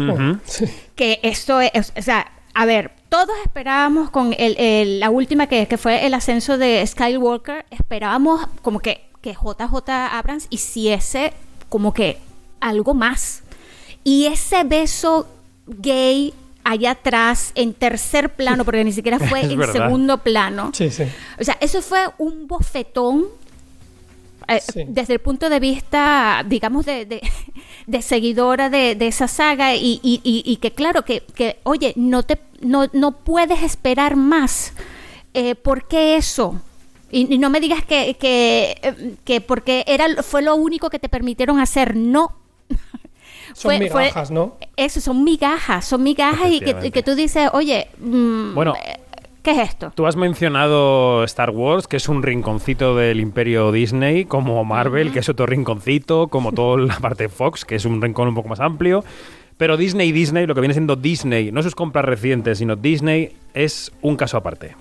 [0.96, 5.68] Que esto es, o sea, a ver, todos esperábamos con el, el- la última que,
[5.68, 11.34] que fue el ascenso de Skywalker, esperábamos como que, que JJ Abrams hiciese
[11.70, 12.18] como que
[12.60, 13.44] algo más.
[14.04, 15.28] Y ese beso
[15.68, 16.34] gay
[16.69, 19.73] allá atrás, en tercer plano, porque ni siquiera fue en verdad.
[19.73, 20.71] segundo plano.
[20.73, 21.03] Sí, sí.
[21.39, 23.25] O sea, eso fue un bofetón
[24.47, 24.84] eh, Sí.
[24.88, 27.21] desde el punto de vista, digamos, de, de-
[27.88, 31.91] de seguidora de, de esa saga y, y- y- y que claro, que, que, oye,
[31.97, 34.73] no, te, no, no puedes esperar más.
[35.34, 36.62] Eh, ¿Por qué eso?
[37.12, 40.99] Y, y no me digas que, que, eh, que porque era, fue lo único que
[40.99, 41.95] te permitieron hacer.
[41.95, 42.34] No.
[43.58, 44.56] Son Fue- fue- migajas, ¿no?
[44.76, 48.76] Eso, son migajas, son migajas y que, y que tú dices, oye, mm, Bueno.
[48.76, 49.00] eh,
[49.41, 49.91] ¿qué es esto?
[49.96, 55.22] Tú has mencionado Star Wars, que es un rinconcito del imperio Disney, como Marvel, que
[55.22, 58.48] es otro rinconcito, como toda la parte de Fox, que es un rincón un poco
[58.50, 59.04] más amplio.
[59.58, 63.91] Pero Disney, Disney, lo que viene siendo Disney, no sus compras recientes, sino Disney, es
[64.04, 64.76] un caso aparte.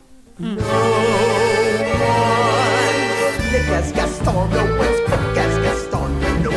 [5.62, 6.11] Gaston,
[6.43, 6.51] no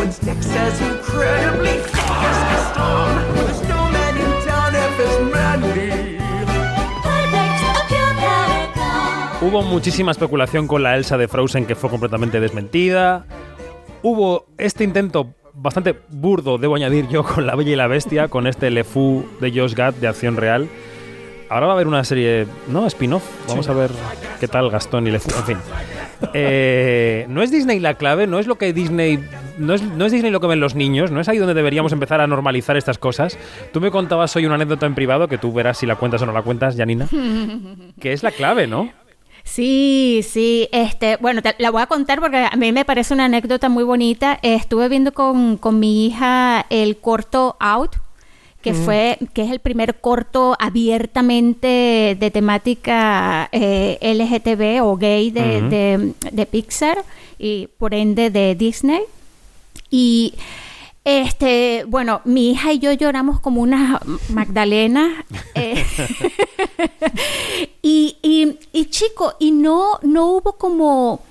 [9.50, 13.26] Hubo muchísima especulación con la Elsa de Frozen que fue completamente desmentida.
[14.04, 18.46] Hubo este intento bastante burdo, debo añadir yo, con La Bella y la Bestia, con
[18.46, 20.68] este Le Fou de Josh Gad de acción real.
[21.50, 22.86] Ahora va a haber una serie, ¿no?
[22.86, 23.24] Spin-off.
[23.48, 23.72] Vamos Sí.
[23.72, 23.90] a ver
[24.40, 25.34] qué tal Gastón y Le Fou.
[25.40, 25.58] En fin.
[26.36, 28.28] Eh, ¿No es Disney la clave?
[28.28, 29.20] ¿No es lo que Disney...
[29.58, 31.10] No es, no es Disney lo que ven los niños?
[31.10, 33.36] ¿No es ahí donde deberíamos empezar a normalizar estas cosas?
[33.74, 36.28] Tú me contabas hoy una anécdota en privado, que tú verás si la cuentas o
[36.28, 37.08] no la cuentas, Janina,
[38.00, 38.92] que es la clave, ¿no?
[39.52, 43.26] Sí, sí, este, bueno, te la voy a contar porque a mí me parece una
[43.26, 44.40] anécdota muy bonita.
[44.44, 47.96] Estuve viendo con, con mi hija el corto Out,
[48.62, 48.86] que Mm.
[48.86, 56.14] fue, que es el primer corto abiertamente de temática eh, LGTB o gay de, de-
[56.32, 57.04] de Pixar
[57.40, 59.02] y por ende de Disney.
[59.90, 60.36] Y
[61.06, 65.12] este, bueno, mi hija y yo lloramos como unas magdalenas.
[65.56, 65.84] eh,
[67.82, 71.22] y, y, y chico, y no, no hubo como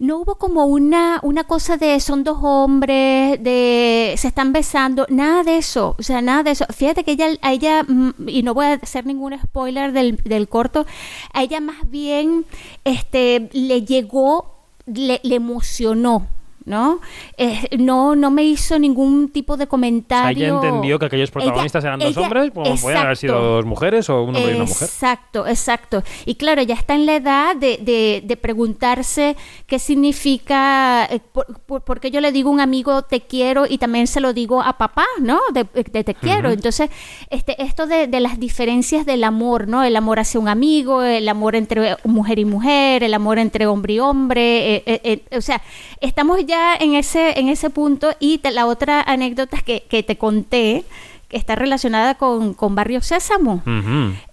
[0.00, 5.44] no hubo como una, una cosa de son dos hombres, de se están besando, nada
[5.44, 6.64] de eso, o sea, nada de eso.
[6.74, 10.48] Fíjate que ella, a ella, mm, y no voy a hacer ningún spoiler del, del
[10.48, 10.86] corto,
[11.34, 12.46] a ella más bien
[12.84, 14.54] este, le llegó,
[14.86, 16.26] le, le emocionó.
[16.66, 17.00] ¿No?
[17.38, 20.46] Eh, no no me hizo ningún tipo de comentario.
[20.46, 23.54] ella entendió que aquellos protagonistas Ella- eran dos ella- hombres, como pueden haber sido exacto.
[23.56, 24.88] dos mujeres o un hombre y una mujer.
[24.88, 26.02] Exacto, exacto.
[26.26, 31.46] Y claro, ya está en la edad de, de- de preguntarse qué significa, eh, por,
[31.60, 34.60] por- porque yo le digo a un amigo te quiero y también se lo digo
[34.62, 35.40] a papá, ¿no?
[35.52, 36.50] De, de te quiero.
[36.50, 36.90] Entonces,
[37.30, 39.82] este, esto de, de las diferencias del amor, ¿no?
[39.82, 43.94] El amor hacia un amigo, el amor entre mujer y mujer, el amor entre hombre
[43.94, 44.74] y hombre.
[44.76, 45.62] eh, eh, eh, o sea,
[46.00, 48.10] estamos ya en ese, en ese punto.
[48.20, 50.84] Y te- la otra anécdota que, que te conté,
[51.28, 53.62] que está relacionada con, con Barrio Sésamo.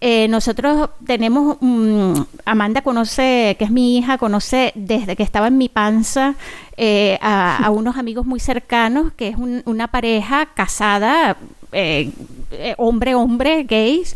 [0.02, 2.14] Eh, nosotros tenemos, mm,
[2.46, 6.34] Amanda conoce, que es mi hija, conoce desde que estaba en mi panza
[6.76, 11.38] eh, a, a unos amigos muy cercanos, que es un- una pareja casada,
[11.72, 12.10] eh,
[12.52, 14.16] eh, hombre-hombre, gays.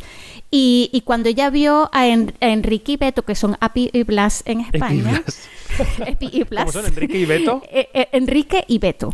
[0.54, 4.04] Y, y cuando ella vio a, En- a Enrique y Beto, que son Api y
[4.04, 5.24] Blas en España,
[6.20, 6.66] y Blas.
[6.66, 7.62] ¿Cómo son Enrique y Beto?
[7.72, 9.14] Eh, eh, Enrique y Beto.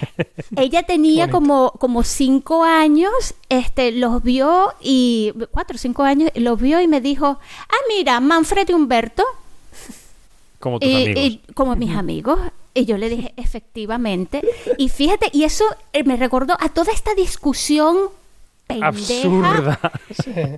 [0.56, 6.60] Ella tenía como, como cinco años, este, los vio y cuatro o cinco años, los
[6.60, 7.26] vio y me dijo,
[7.68, 9.24] ah, mira, Manfred y Humberto,
[10.58, 11.22] Como tus y, amigos.
[11.24, 12.38] y como mis amigos.
[12.74, 14.42] Y yo le dije, efectivamente.
[14.76, 17.96] Y fíjate, y eso eh, me recordó a toda esta discusión
[18.66, 19.80] pendeja, Absurda.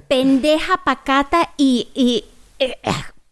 [0.09, 2.25] pendeja, pacata y, y,
[2.59, 2.77] eh,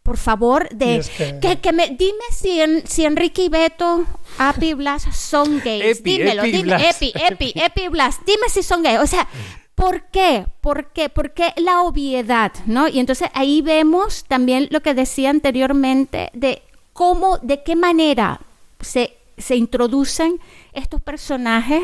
[0.09, 4.05] por favor, de es que- que, que me dime si, en- si Enrique y Beto,
[4.39, 5.99] Api y Blas son gays.
[5.99, 6.97] Epi, Dímelo, Epi dime, Blas.
[6.97, 9.01] Epi, Epi, Epi y Blas, dime si son gays.
[9.01, 9.29] O sea,
[9.75, 10.47] ¿por qué?
[10.63, 11.11] ¿Por qué?
[11.11, 12.53] ¿Por qué la obviedad?
[12.65, 12.89] ¿No?
[12.89, 16.63] Y entonces ahí vemos también lo que decía anteriormente de
[16.95, 18.41] cómo, de qué manera
[18.81, 20.41] se, se introducen
[20.73, 21.83] estos personajes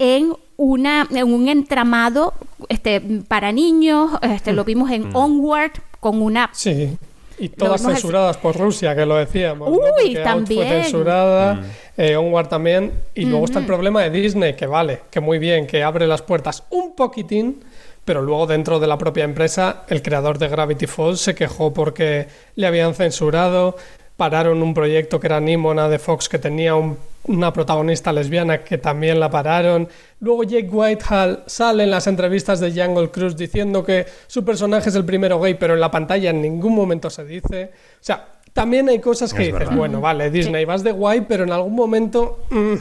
[0.00, 2.34] en una en un entramado
[2.68, 6.96] este para niños este lo vimos en Onward con una Sí.
[7.42, 9.68] Y todas censuradas por Rusia, que lo decíamos.
[9.68, 9.74] ¿no?
[9.74, 10.68] Uy, Porque Out también.
[10.68, 11.60] Fue censurada,
[11.96, 12.92] eh, Onward también.
[13.16, 16.22] Y luego está el problema de Disney, que vale, que muy bien, que abre las
[16.22, 17.64] puertas un poquitín,
[18.04, 22.28] pero luego dentro de la propia empresa, el creador de Gravity Falls se quejó porque
[22.54, 23.76] le habían censurado.
[24.16, 28.78] Pararon un proyecto que era Nimona de Fox que tenía un- una protagonista lesbiana que
[28.78, 29.88] también la pararon.
[30.20, 34.94] Luego Jake Whitehall sale en las entrevistas de Jungle Cruise diciendo que su personaje es
[34.96, 37.70] el primero gay, pero en la pantalla en ningún momento se dice.
[37.94, 39.76] O sea, también hay cosas que Es dices, verdad.
[39.76, 42.74] bueno, vale, Disney, vas de guay, pero en algún momento mm,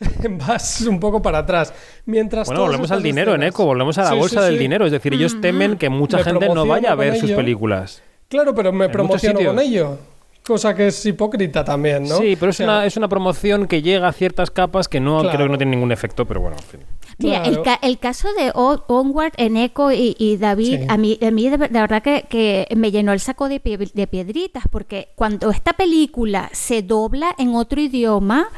[0.46, 1.72] vas un poco para atrás.
[2.06, 4.54] Mientras Bueno, volvemos al dinero, en escenas- eco, volvemos a la Sí, bolsa sí, del
[4.56, 4.60] sí.
[4.60, 4.86] dinero.
[4.86, 8.02] Es decir, ellos temen que mucha Me gente no vaya a ver sus películas.
[8.28, 9.98] Claro, pero me En promociono con ello.
[10.46, 12.16] Cosa que es hipócrita también, ¿no?
[12.18, 14.98] Sí, pero es, O sea, una, es una promoción que llega a ciertas capas que
[14.98, 15.36] no Claro.
[15.36, 16.80] creo que no tiene ningún efecto, pero bueno, en fin.
[17.18, 20.86] Mira, el, ca- el caso de O- Onward, Eneco y, y David, Sí.
[20.88, 23.62] a mí, a mí de, ver- de verdad que, que me llenó el saco de,
[23.62, 28.48] pie- de piedritas, porque cuando esta película se dobla en otro idioma,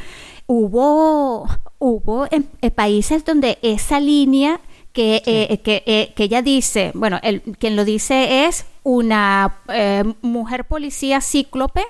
[0.46, 4.60] hubo, hubo en, en países donde esa línea
[4.92, 10.04] que, eh, que, eh, que ella dice, bueno, el, quien lo dice es una eh,
[10.22, 11.82] mujer policía cíclope,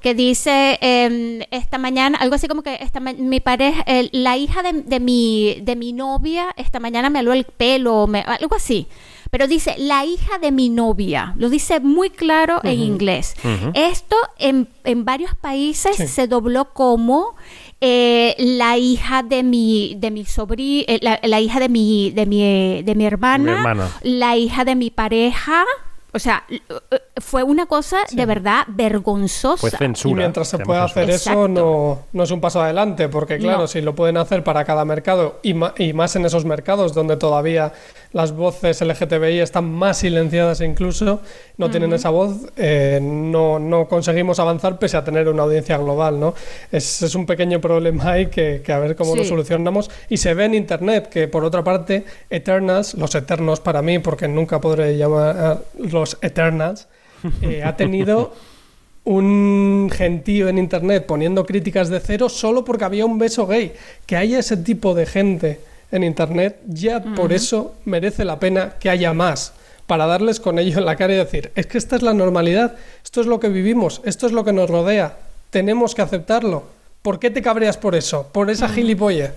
[0.00, 4.72] que dice em, esta mañana, algo así como que esta mi pareja, la hija de,
[4.82, 8.88] de mi, de mi novia, esta mañana me aló el pelo, me- algo así.
[9.30, 13.36] Pero dice la hija de mi novia, lo dice muy claro en inglés.
[13.74, 16.08] Esto en, en varios países Sí.
[16.08, 17.36] se dobló como
[17.80, 22.82] eh, la hija de mi de mi sobrino, la, la hija de mi de mi
[22.82, 23.90] de mi hermana, Mi hermana.
[24.02, 25.64] la hija de mi pareja.
[26.14, 26.60] O sea, eh,
[27.20, 29.56] fue una cosa de verdad vergonzosa.
[29.60, 30.12] Fue censura.
[30.12, 33.66] Y mientras se pueda hacer eso, no, no es un paso adelante, porque claro, No.
[33.66, 37.16] si lo pueden hacer para cada mercado y, ma- y más en esos mercados donde
[37.16, 37.72] todavía
[38.12, 41.20] las voces LGTBI están más silenciadas incluso,
[41.56, 46.20] no tienen esa voz, eh, no, no conseguimos avanzar pese a tener una audiencia global,
[46.20, 46.34] ¿no?
[46.70, 49.90] Es, es un pequeño problema ahí que, que a ver cómo lo solucionamos.
[50.10, 54.28] Y se ve en Internet que, por otra parte, Eternals, los Eternos para mí, porque
[54.28, 55.58] nunca podré llamar a
[56.02, 56.88] los Eternals,
[57.42, 58.34] eh, ha tenido
[59.04, 63.72] un gentío en internet poniendo críticas de cero solo porque había un beso gay.
[64.06, 65.60] Que haya ese tipo de gente
[65.92, 69.52] en internet, ya por eso merece la pena que haya más.
[69.86, 72.76] Para darles con ello en la cara y decir, es que esta es la normalidad,
[73.04, 75.18] esto es lo que vivimos, esto es lo que nos rodea,
[75.50, 76.64] tenemos que aceptarlo.
[77.02, 78.28] ¿Por qué te cabreas por eso?
[78.32, 79.32] Por esa gilipollas.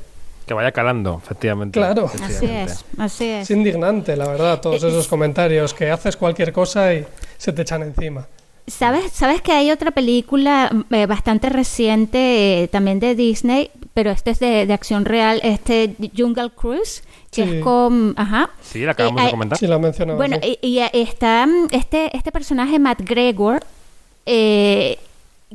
[0.45, 1.79] Que vaya calando, efectivamente.
[1.79, 2.05] Claro.
[2.05, 2.71] Así Efectivamente.
[2.73, 3.41] es, así es.
[3.43, 7.05] Es indignante, la verdad, todos Eh, esos comentarios que haces cualquier cosa y
[7.37, 8.27] se te echan encima.
[8.67, 14.31] ¿Sabes, ¿Sabes que hay otra película eh, bastante reciente eh, también de Disney, pero este
[14.31, 17.55] es de, de acción real, este Jungle Cruise, que Sí.
[17.57, 18.13] es con...
[18.17, 18.49] Ajá.
[18.61, 19.57] Sí, la acabamos Eh, de comentar.
[19.59, 20.17] Sí, la mencionaba.
[20.17, 20.57] Bueno, sí.
[20.63, 23.63] y, y, está este, este personaje, Matt Gregor,
[24.25, 24.97] eh,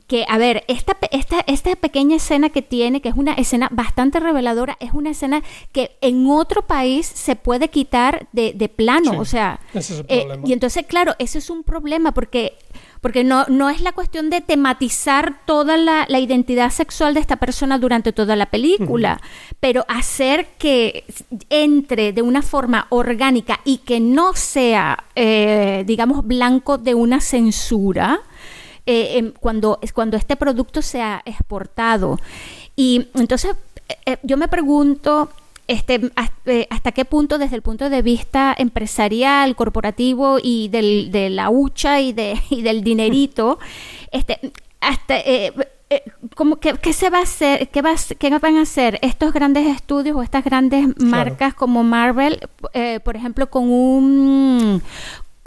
[0.06, 4.20] que, a ver, esta, esta, esta pequeña escena que tiene, que es una escena bastante
[4.20, 9.16] reveladora, es una escena que en otro país se puede quitar de, de plano, Sí,
[9.18, 9.60] o sea...
[9.74, 10.48] ese es el eh, problema.
[10.48, 12.56] y entonces, claro, ese es un problema porque...
[13.00, 17.36] Porque no, no es la cuestión de tematizar toda la, la identidad sexual de esta
[17.36, 19.22] persona durante toda la película,
[19.58, 21.06] pero hacer que
[21.48, 28.20] entre de una forma orgánica y que no sea, eh, digamos, blanco de una censura,
[28.90, 32.18] eh, em, cuando, cuando este producto sea exportado.
[32.76, 33.52] Y entonces
[33.88, 35.28] eh, eh, yo me pregunto
[35.68, 36.32] este, has-
[36.70, 42.00] hasta qué punto desde el punto de vista empresarial, corporativo y del, de la hucha
[42.00, 43.58] y, de, y del dinerito,
[44.12, 45.18] este, hasta...
[45.20, 45.52] eh,
[45.92, 46.02] eh,
[46.36, 47.68] ¿cómo- qué, se va a hacer?
[47.68, 52.38] ¿Qué, va qué van a hacer estos grandes estudios o estas grandes marcas como Marvel,
[53.04, 54.80] por ejemplo, con un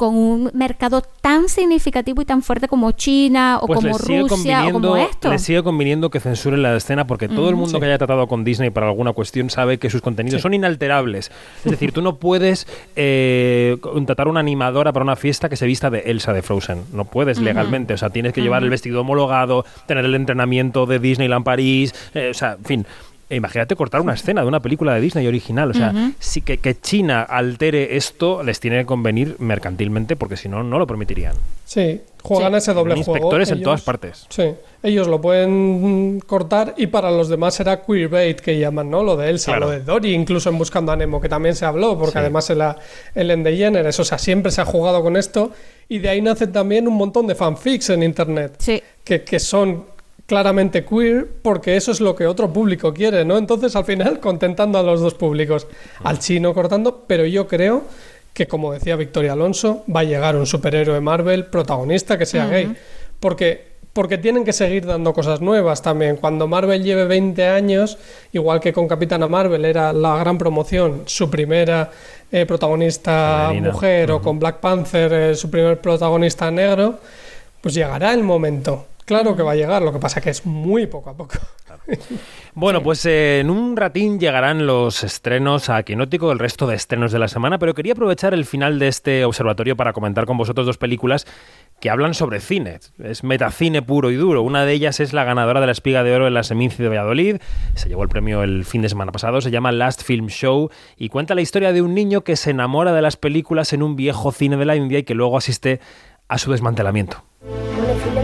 [0.04, 4.72] con un mercado tan significativo y tan fuerte como China o Pues como Rusia o
[4.74, 5.30] como esto?
[5.30, 7.80] les sigue conviniendo que censuren la escena porque todo el mundo Sí.
[7.80, 11.32] que haya tratado con Disney para alguna cuestión sabe que sus contenidos son inalterables.
[11.64, 15.90] Es decir, tú no puedes eh, contratar una animadora para una fiesta que se vista
[15.90, 16.84] de Elsa de Frozen.
[16.92, 17.94] No puedes legalmente.
[17.94, 21.94] O sea, tienes que llevar el vestido homologado, tener el entrenamiento de Disneyland París.
[22.14, 22.86] eh, o sea, en fin.
[23.30, 25.72] E Imagínate cortar una escena de una película de Disney original.
[25.72, 30.50] O sea, sí que, que China altere esto les tiene que convenir mercantilmente porque si
[30.50, 31.34] no, no lo permitirían.
[31.66, 32.58] Sí, juegan Sí.
[32.58, 33.18] ese doble Tienen juego.
[33.18, 34.28] inspectores en todas partes.
[34.30, 39.02] Sí, ellos lo pueden cortar y para los demás será queerbait que llaman, ¿no?
[39.04, 39.66] Lo de Elsa, Claro.
[39.68, 42.18] lo de Dory, incluso en Buscando a Nemo, que también se habló, porque Sí.
[42.20, 42.62] además el,
[43.16, 45.52] el DeGeneres, o sea, siempre se ha jugado con esto
[45.90, 48.84] y de ahí nacen también un montón de fanfics en internet Sí.
[49.04, 49.86] que, que son
[50.34, 53.38] claramente queer porque eso es lo que otro público quiere, ¿no?
[53.38, 55.68] Entonces al final contentando a los dos públicos,
[56.04, 57.84] al chino cortando, pero yo creo
[58.34, 62.76] que como decía Victoria Alonso, va a llegar un superhéroe Marvel protagonista que sea gay,
[63.20, 66.16] porque porque tienen que seguir dando cosas nuevas también.
[66.16, 68.00] Cuando Marvel lleve 20 años,
[68.32, 71.92] igual que con Capitana Marvel era la gran promoción, su primera
[72.32, 73.72] eh, protagonista Femenina.
[73.72, 76.98] mujer, o con Black Panther eh, su primer protagonista negro,
[77.62, 80.88] pues llegará el momento Claro que va a llegar, lo que pasa que es muy
[80.88, 81.36] poco a poco.
[82.56, 87.12] Bueno, pues eh, en un ratín llegarán los estrenos a Quinótico, el resto de estrenos
[87.12, 90.68] de la semana, pero quería aprovechar el final de este observatorio para comentar con vosotros
[90.68, 91.26] dos películas
[91.82, 92.80] que hablan sobre cine.
[93.00, 94.44] Es metacine puro y duro.
[94.44, 96.90] Una de ellas es la ganadora de la Espiga de Oro en la Seminci de
[96.90, 97.38] Valladolid.
[97.74, 99.42] Se llevó el premio el fin de semana pasado.
[99.42, 102.94] Se llama Last Film Show y cuenta la historia de un niño que se enamora
[102.94, 105.82] de las películas en un viejo cine de la India y que luego asiste
[106.30, 107.24] a su desmantelamiento.
[107.46, 108.23] 오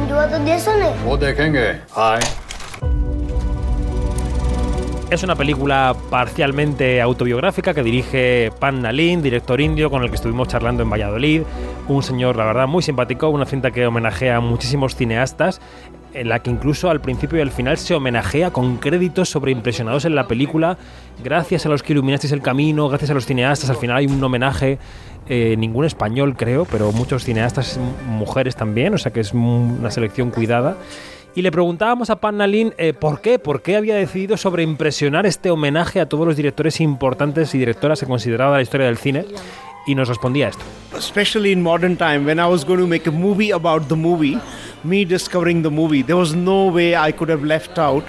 [5.09, 10.47] es una película parcialmente autobiográfica que dirige Pan Nalin, director indio con el que estuvimos
[10.47, 11.41] charlando en Valladolid,
[11.87, 15.61] un señor, la verdad, muy simpático, una cinta que homenajea a muchísimos cineastas,
[16.13, 20.13] en la que incluso al principio y al final se homenajea con créditos sobreimpresionados en
[20.13, 20.77] la película,
[21.23, 24.23] gracias a los que iluminasteis el camino, gracias a los cineastas, al final hay un
[24.23, 24.77] homenaje
[25.29, 30.31] eh, ningún español creo, pero muchos cineastas, mujeres también, o sea que es una selección
[30.31, 30.75] cuidada.
[31.35, 35.51] Y le preguntábamos a Pan Nalin eh, por qué, por qué había decidido sobreimpresionar este
[35.51, 39.25] homenaje a todos los directores importantes y directoras que consideraba la historia del cine.
[39.89, 40.63] Y nos respondía esto.
[40.95, 44.37] especially in modern time when i was going to make a movie about the movie
[44.83, 48.03] me discovering the movie there was no way i could have left out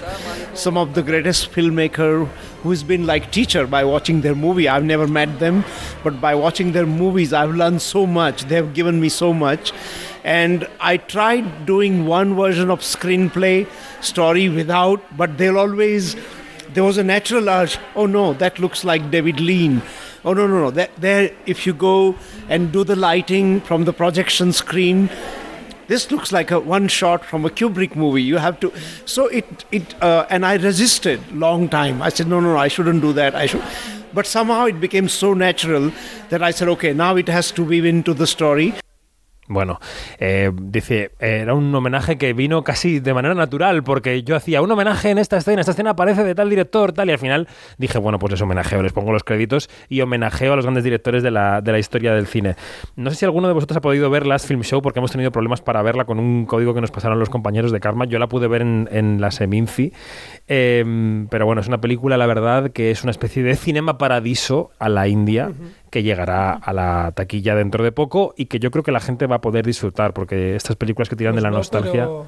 [0.53, 2.27] some of the greatest filmmaker
[2.63, 4.69] who's been like teacher by watching their movie.
[4.69, 5.63] I've never met them
[6.03, 8.43] but by watching their movies i've learned so much.
[8.43, 9.73] They've given me so much.
[10.23, 13.67] And i tried doing one version of screenplay
[14.01, 16.15] story without but they'll always
[16.73, 19.81] there was a natural urge oh no that looks like david lean.
[20.23, 22.15] Oh no no no that, there if you go
[22.47, 25.09] and do the lighting from the projection screen
[25.87, 28.23] this looks like a one shot from a kubrick movie.
[28.23, 28.71] You have to
[29.05, 32.01] so it it uh, and i resisted long time.
[32.01, 33.63] I said no no no i shouldn't do that i should
[34.13, 35.91] but somehow it became so natural
[36.29, 38.73] that i said okay now it has to weave into the story
[39.51, 39.79] Bueno,
[40.17, 44.71] eh, dice, era un homenaje que vino casi de manera natural, porque yo hacía un
[44.71, 47.97] homenaje en esta escena, esta escena aparece de tal director, tal, y al final dije,
[47.97, 51.31] bueno, pues les homenajeo, les pongo los créditos y homenajeo a los grandes directores de
[51.31, 52.55] la, de la historia del cine.
[52.95, 55.31] No sé si alguno de vosotros ha podido ver Last Film Show, porque hemos tenido
[55.31, 58.05] problemas para verla con un código que nos pasaron los compañeros de Karma.
[58.05, 59.91] Yo la pude ver en, en la Seminci,
[60.47, 64.71] eh, pero bueno, es una película, la verdad, que es una especie de cinema paradiso
[64.79, 65.51] a la India
[65.91, 69.27] que llegará a la taquilla dentro de poco y que yo creo que la gente
[69.27, 72.25] va a poder disfrutar porque estas películas que tiran de la Pues no, nostalgia Pero,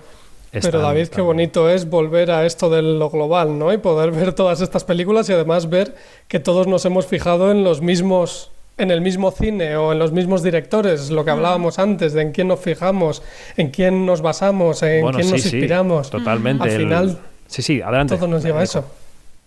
[0.51, 3.73] están- pero David, están- qué bonito es volver a esto de lo global, ¿no?
[3.73, 5.95] Y poder ver todas estas películas y además ver
[6.27, 10.11] que todos nos hemos fijado en los mismos en el mismo cine o en los
[10.11, 13.21] mismos directores, lo que hablábamos antes, de en quién nos fijamos,
[13.55, 16.09] en quién nos basamos, en Bueno, quién sí, nos sí, inspiramos.
[16.09, 18.83] totalva Al el- final sí sí adelante todo nos lleva a eso.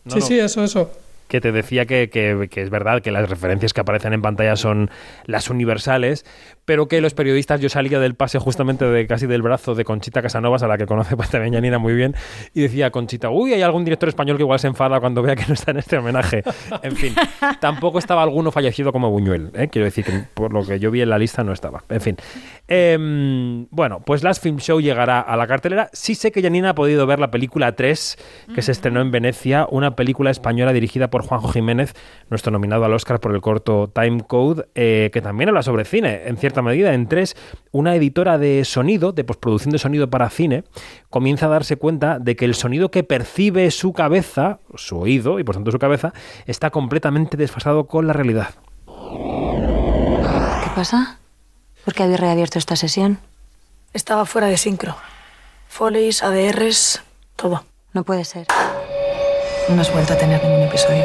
[0.04, 0.26] No, sí, no.
[0.26, 0.90] sí, eso, eso.
[1.28, 4.56] Que te decía que, que- que es verdad que las referencias que aparecen en pantalla
[4.56, 4.90] son
[5.24, 6.24] las universales,
[6.66, 10.20] pero que los periodistas, yo salía del pase justamente de casi del brazo de Conchita
[10.20, 12.14] Casanovas, a la que conoce pues, también Janina muy bien,
[12.52, 15.46] y decía Conchita, uy, hay algún director español que igual se enfada cuando vea que
[15.46, 16.42] no está en este homenaje.
[16.82, 17.14] En fin,
[17.60, 19.68] tampoco estaba alguno fallecido como Buñuel, ¿eh?
[19.68, 21.84] quiero decir que por lo que yo vi en la lista no estaba.
[21.88, 22.16] En fin.
[22.68, 25.88] Em, bueno, pues Last Film Show llegará a la cartelera.
[25.92, 28.18] Sí sé que Janina ha podido ver la película 3,
[28.54, 31.94] que se estrenó en Venecia, una película española dirigida por Juanjo Jiménez,
[32.28, 36.22] nuestro nominado al Oscar por el corto Time Code, eh, que también habla sobre cine,
[36.26, 36.94] en cierta medida.
[36.94, 37.36] En 3,
[37.72, 40.64] una editora de sonido, de postproducción de sonido para cine,
[41.10, 45.44] comienza a darse cuenta de que el sonido que percibe su cabeza, su oído y
[45.44, 46.14] por tanto su cabeza,
[46.46, 48.54] está completamente desfasado con la realidad.
[48.86, 51.18] ¿Qué pasa?
[51.84, 53.18] ¿Por qué habéis reabierto esta sesión?
[53.92, 54.96] Estaba fuera de sincro.
[55.68, 57.02] Foleys, ADRs,
[57.36, 57.64] todo.
[57.92, 58.46] No puede ser.
[59.68, 61.04] No has vuelto a tener ningún episodio.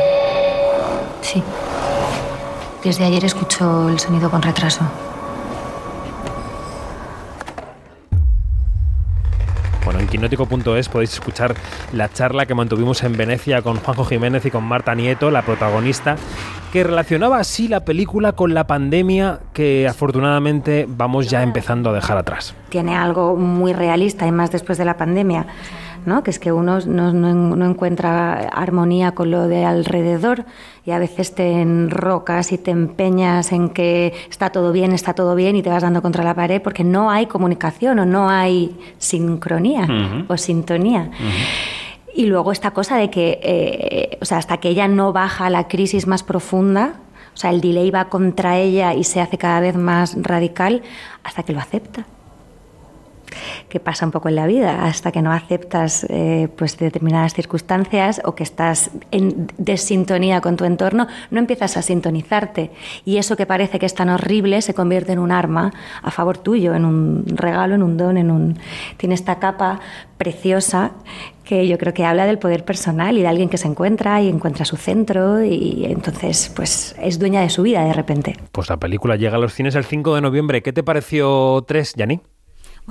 [1.22, 1.43] Sí.
[2.84, 4.82] Desde ayer escucho el sonido con retraso.
[10.22, 11.56] Quinótico.es podéis escuchar
[11.94, 16.16] la charla que mantuvimos en Venecia con Juanjo Jiménez y con Marta Nieto, la protagonista,
[16.72, 22.20] que relacionaba así la película con la pandemia que afortunadamente vamos ya empezando a dejar
[22.20, 22.54] atrás.
[22.70, 25.48] Tiene algo muy realista, y más después de la pandemia,
[26.06, 26.24] ¿no?
[26.24, 30.45] Que es que uno no, no- no encuentra armonía con lo de alrededor
[30.86, 35.36] y a veces te enrocas y te empeñas en que está todo bien, está todo
[35.36, 38.76] bien y te vas dando contra la pared porque no hay comunicación o no hay
[38.97, 39.86] sincronía
[40.28, 41.12] o sintonía.
[42.14, 45.49] Y luego esta cosa de que, eh, o sea, hasta que ella no baja a
[45.49, 46.95] la crisis más profunda,
[47.34, 50.82] o sea, el delay va contra ella y se hace cada vez más radical
[51.24, 52.06] hasta que lo acepta.
[53.70, 58.22] Que pasa un poco en la vida, hasta que no aceptas eh, pues determinadas circunstancias
[58.26, 62.72] o que estás en desintonía con tu entorno, no empiezas a sintonizarte.
[63.06, 65.72] Y eso que parece que es tan horrible se convierte en un arma
[66.02, 68.60] a favor tuyo, en un regalo, en un don, en un.
[68.98, 69.80] Tiene esta capa
[70.18, 70.92] preciosa
[71.44, 74.30] que yo creo que habla del poder personal y de alguien que se encuentra y
[74.30, 78.38] encuentra su centro y entonces pues es dueña de su vida de repente.
[78.52, 80.62] Pues la película llega a los cines el 5 de noviembre.
[80.62, 82.22] ¿Qué te pareció 3, Yanni?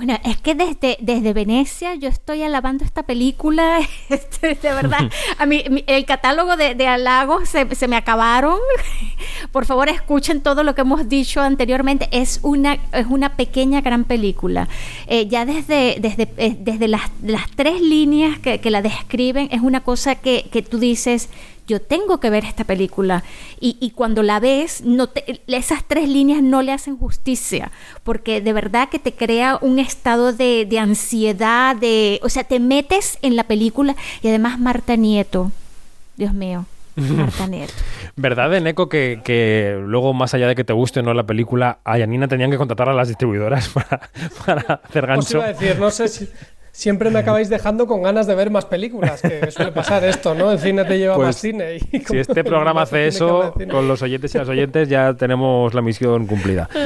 [0.03, 5.11] Bueno, es que desde, desde Venecia yo estoy alabando esta película, este, de verdad.
[5.37, 8.57] A mí el catálogo de, de halagos se, se me acabaron.
[9.51, 12.09] Por favor, escuchen todo lo que hemos dicho anteriormente.
[12.11, 14.67] Es una, es una pequeña gran película.
[15.05, 19.61] Eh, ya desde, desde, eh, desde las, las tres líneas que, que la describen, es
[19.61, 21.29] una cosa que, que tú dices,
[21.71, 23.23] yo tengo que ver esta película.
[23.59, 27.71] Y, y cuando la ves, no te- esas tres líneas no le hacen justicia,
[28.03, 32.59] porque de verdad que te crea un estado de, de ansiedad, de, o sea, te
[32.59, 35.51] metes en la película y además Marta Nieto,
[36.17, 36.65] Dios mío,
[36.95, 37.73] Marta Nieto.
[38.17, 41.79] ¿Verdad, Eneco, que, que luego, más allá de que te guste o no la película,
[41.85, 44.09] a Yanina tenían que contratar a las distribuidoras para,
[44.45, 45.37] para hacer Os gancho?
[45.37, 46.27] iba a decir, no sé si
[46.71, 50.51] siempre me acabáis dejando con ganas de ver más películas, que suele pasar esto, ¿no?
[50.51, 51.75] El cine te lleva Pues, más cine.
[51.75, 55.81] Y Si este programa hace eso con los oyentes y las oyentes, ya tenemos la
[55.81, 56.69] misión cumplida.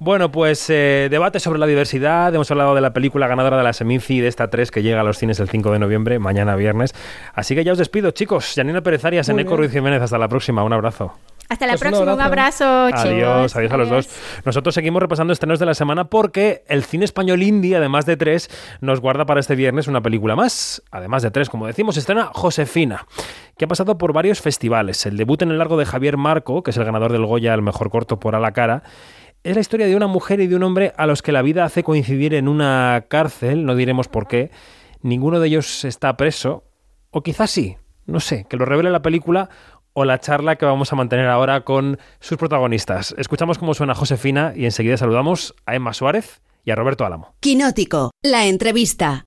[0.00, 2.34] Bueno, pues eh, debate sobre la diversidad.
[2.34, 5.04] Hemos hablado de la película ganadora de la Seminci de esta 3 que llega a
[5.04, 6.94] los cines el 5 de noviembre, mañana viernes.
[7.34, 8.52] Así que ya os despido, chicos.
[8.54, 9.56] Janina Pérez Arias, Eneco.
[9.56, 10.02] Ruiz Jiménez.
[10.02, 10.62] Hasta la próxima.
[10.64, 11.14] Un abrazo.
[11.48, 13.04] Hasta la Pues un próxima, un abrazo, chicos.
[13.04, 14.08] Adiós, adiós a los dos.
[14.44, 18.48] Nosotros seguimos repasando estrenos de la semana porque el cine español indie, además de tres,
[18.80, 20.82] nos guarda para este viernes una película más.
[20.90, 23.06] Además de tres, como decimos, estrena Josefina,
[23.58, 25.04] que ha pasado por varios festivales.
[25.06, 27.62] El debut en el largo de Javier Marco, que es el ganador del Goya al
[27.62, 28.82] mejor corto por A la cara,
[29.42, 31.64] es la historia de una mujer y de un hombre a los que la vida
[31.64, 34.50] hace coincidir en una cárcel, no diremos por qué.
[35.02, 36.64] Ninguno de ellos está preso,
[37.10, 37.76] o quizás sí,
[38.06, 39.50] no sé, que lo revele la película
[39.94, 43.14] o la charla que vamos a mantener ahora con sus protagonistas.
[43.16, 47.34] Escuchamos cómo suena Josefina y enseguida saludamos a Emma Suárez y a Roberto Álamo.
[47.40, 49.24] Quinótico, la entrevista.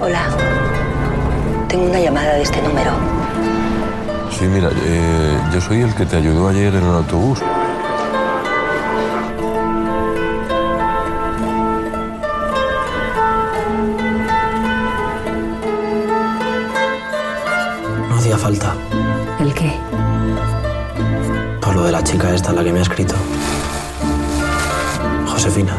[0.00, 0.26] Hola.
[1.68, 2.90] Tengo una llamada de este número.
[4.30, 7.40] Sí, mira, eh, yo soy el que te ayudó ayer en el autobús.
[18.32, 18.76] Hacía falta.
[19.40, 19.72] ¿El qué?
[21.60, 23.14] Por lo de la chica esta, la que me ha escrito.
[25.26, 25.74] Josefina.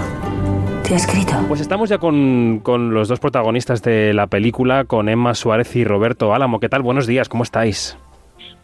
[0.84, 1.34] ¿Te ha escrito?
[1.48, 5.84] Pues estamos ya con, con los dos protagonistas de la película, con Emma Suárez y
[5.84, 6.60] Roberto Álamo.
[6.60, 6.82] ¿Qué tal?
[6.82, 7.98] Buenos días, ¿cómo estáis?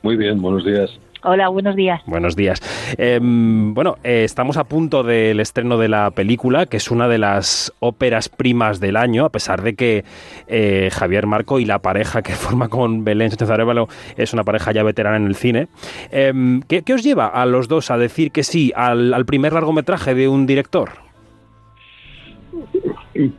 [0.04, 0.92] Muy bien, buenos días.
[1.22, 2.02] Hola, buenos días.
[2.06, 2.62] Buenos días.
[2.98, 7.18] Eh, bueno, eh, estamos a punto del estreno de la película, que es una de
[7.18, 10.06] las óperas primas del año, a pesar de que
[10.48, 14.72] eh, Javier Marco y la pareja que forma con Belén Sánchez Arévalo es una pareja
[14.72, 15.68] ya veterana en el cine.
[16.10, 20.16] ¿qué, qué os lleva a los dos a decir que sí al, al primer largometraje
[20.16, 20.92] de un director?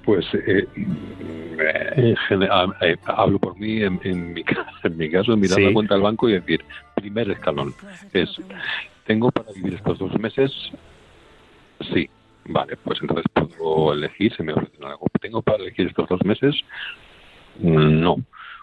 [0.04, 0.66] Pues eh,
[1.96, 4.44] en general, eh, hablo por mí, en, en mi,
[4.84, 5.64] en mi caso, mirar Sí.
[5.64, 6.64] la cuenta del banco y decir,
[6.94, 7.74] primer escalón,
[8.12, 8.28] es,
[9.06, 10.52] ¿tengo para vivir estos dos meses?
[11.92, 12.08] Sí.
[12.46, 15.06] Vale, pues entonces puedo elegir, se me ofrece algo.
[15.20, 16.54] ¿Tengo para elegir estos dos meses?
[17.58, 18.16] No.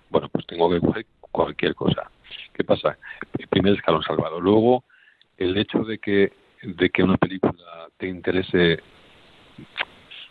[0.09, 2.09] Bueno, pues tengo que coger cualquier cosa.
[2.53, 2.97] ¿Qué pasa?
[3.37, 4.41] El primer escalón salvado.
[4.41, 4.83] Luego,
[5.37, 8.79] el hecho de que, de que una película te interese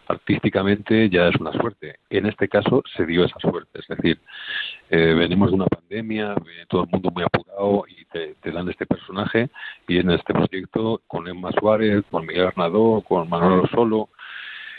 [0.08, 1.96] artísticamente ya es una suerte.
[2.10, 3.80] En este caso se dio esa suerte.
[3.80, 4.20] Es decir,
[4.90, 6.34] eh, venimos de una pandemia,
[6.68, 9.50] todo el mundo muy apurado y te, dan este personaje
[9.88, 14.08] y en este proyecto con Emma Suárez, con Miguel Arnadó, con Manolo Solo,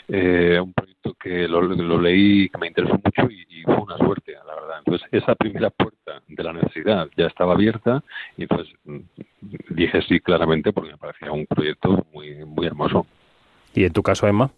[0.08, 3.98] eh, un proyecto que lo, lo leí, que me interesó mucho y, y fue una
[3.98, 4.78] suerte, la verdad.
[4.78, 8.02] Entonces esa primera puerta de la necesidad ya estaba abierta
[8.36, 9.00] y mm,
[9.70, 13.06] dije sí claramente porque me parecía un proyecto muy, muy hermoso.
[13.74, 14.50] ¿Y en tu caso, Emma?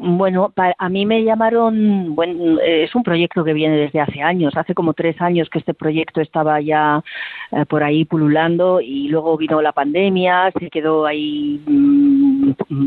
[0.00, 2.14] Bueno, a mí me llamaron,
[2.62, 5.74] eh, es un proyecto que viene desde hace años, hace como tres años que este
[5.74, 7.02] proyecto estaba ya
[7.50, 12.37] eh, por ahí pululando y luego vino la pandemia, se quedó ahí mm,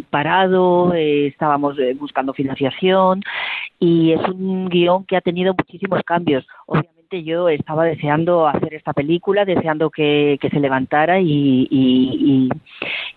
[0.09, 3.21] parado, eh, estábamos eh, buscando financiación
[3.79, 6.45] y es un guion que ha tenido muchísimos cambios.
[6.65, 12.49] Obviamente yo estaba deseando hacer esta película, deseando que, que se levantara y, y, y,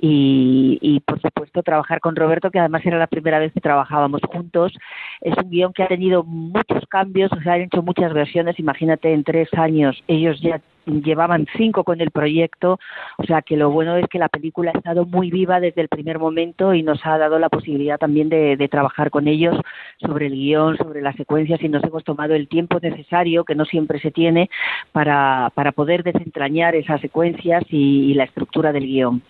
[0.01, 4.21] y, y, por supuesto trabajar con Roberto, que además era la primera vez que trabajábamos
[4.29, 4.73] juntos.
[5.21, 8.59] Es un guion que ha tenido muchos cambios, o sea, han hecho muchas versiones.
[8.59, 12.79] Imagínate, en tres años ellos ya llevaban cinco con el proyecto,
[13.19, 15.89] o sea que lo bueno es que la película ha estado muy viva desde el
[15.89, 19.57] primer momento y nos ha dado la posibilidad también de, de trabajar con ellos
[19.99, 23.65] sobre el guion, sobre las secuencias y nos hemos tomado el tiempo necesario, que no
[23.65, 24.51] siempre se tiene,
[24.93, 29.23] para, para poder desentrañar esas secuencias y, y la estructura del guion.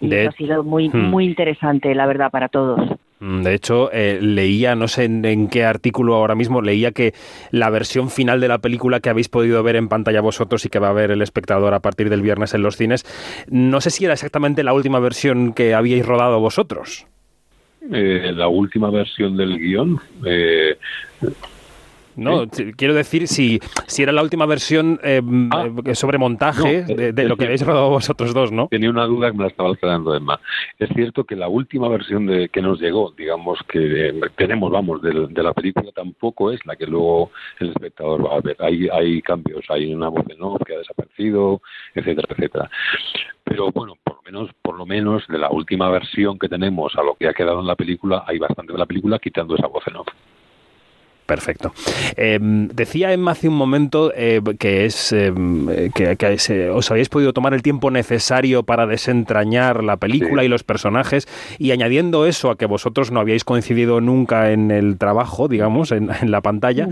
[0.00, 1.10] Y De- eso ha sido muy, Hmm.
[1.10, 2.80] muy interesante, la verdad, para todos.
[3.22, 7.14] Mm, De hecho, eh, leía, no sé en, qué artículo ahora mismo, leía que
[7.52, 10.80] la versión final de la película que habéis podido ver en pantalla vosotros y que
[10.80, 13.06] va a ver el espectador a partir del viernes en los cines,
[13.48, 17.06] no sé si era exactamente la última versión que habíais rodado vosotros.
[17.92, 20.76] Eh, la última versión del guion, eh,
[22.16, 22.46] No,
[22.76, 25.22] quiero decir si, si era la última versión eh,
[25.84, 26.84] eh, sobre montaje Ah.
[26.88, 28.68] No, de, lo que habéis rodado vosotros dos, ¿no?
[28.68, 30.40] Tenía una duda que me la estaba aclarando Emma.
[30.78, 35.02] Es cierto que la última versión de que nos llegó, digamos que eh, tenemos, vamos,
[35.02, 38.56] de, la película tampoco es la que luego el espectador va a ver.
[38.60, 41.60] Hay, hay cambios, hay una voz de no que ha desaparecido,
[41.94, 42.70] etcétera, etcétera.
[43.44, 47.02] Pero bueno, por lo menos, por lo menos de la última versión que tenemos a
[47.02, 49.86] lo que ha quedado en la película, hay bastante de la película quitando esa voz
[49.86, 50.08] en off.
[51.32, 51.72] Perfecto.
[52.18, 55.32] Eh, decía Emma hace un momento eh, que es eh,
[55.94, 60.48] que, que se- os habéis podido tomar el tiempo necesario para desentrañar la película y
[60.48, 61.26] los personajes
[61.58, 66.10] y añadiendo eso a que vosotros no habíais coincidido nunca en el trabajo, digamos, en,
[66.20, 66.86] en la pantalla.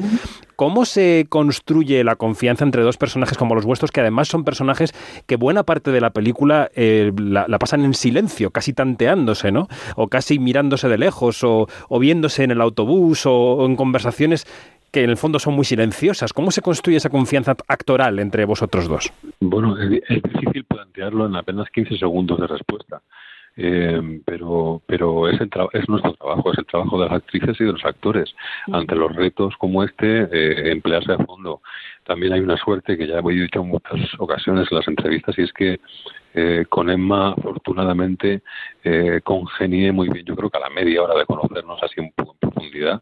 [0.57, 4.93] ¿Cómo se construye la confianza entre dos personajes como los vuestros, que además son personajes
[5.27, 9.69] que buena parte de la película eh, la, la pasan en silencio, casi tanteándose, ¿no?
[9.97, 14.30] O casi mirándose de lejos, o, o viéndose en el autobús, o, o en conversaciones
[14.93, 16.33] que en el fondo son muy silenciosas.
[16.33, 19.13] ¿Cómo se construye esa confianza actoral entre vosotros dos?
[19.41, 23.01] Bueno, es, es difícil plantearlo en apenas 15 segundos de respuesta.
[23.57, 27.61] Eh, pero pero es, el tra- es nuestro trabajo, es el trabajo de las actrices
[27.61, 28.35] y de los actores.
[28.73, 31.61] Ante los retos como este, eh, emplearse a fondo.
[32.11, 35.43] También hay una suerte que ya he dicho en muchas ocasiones en las entrevistas y
[35.43, 35.79] es que
[36.35, 38.43] eh, con Emma, afortunadamente,
[38.83, 40.27] eh, congenié muy bien.
[40.27, 43.01] Yo creo que a la media hora de conocernos así un poco en profundidad,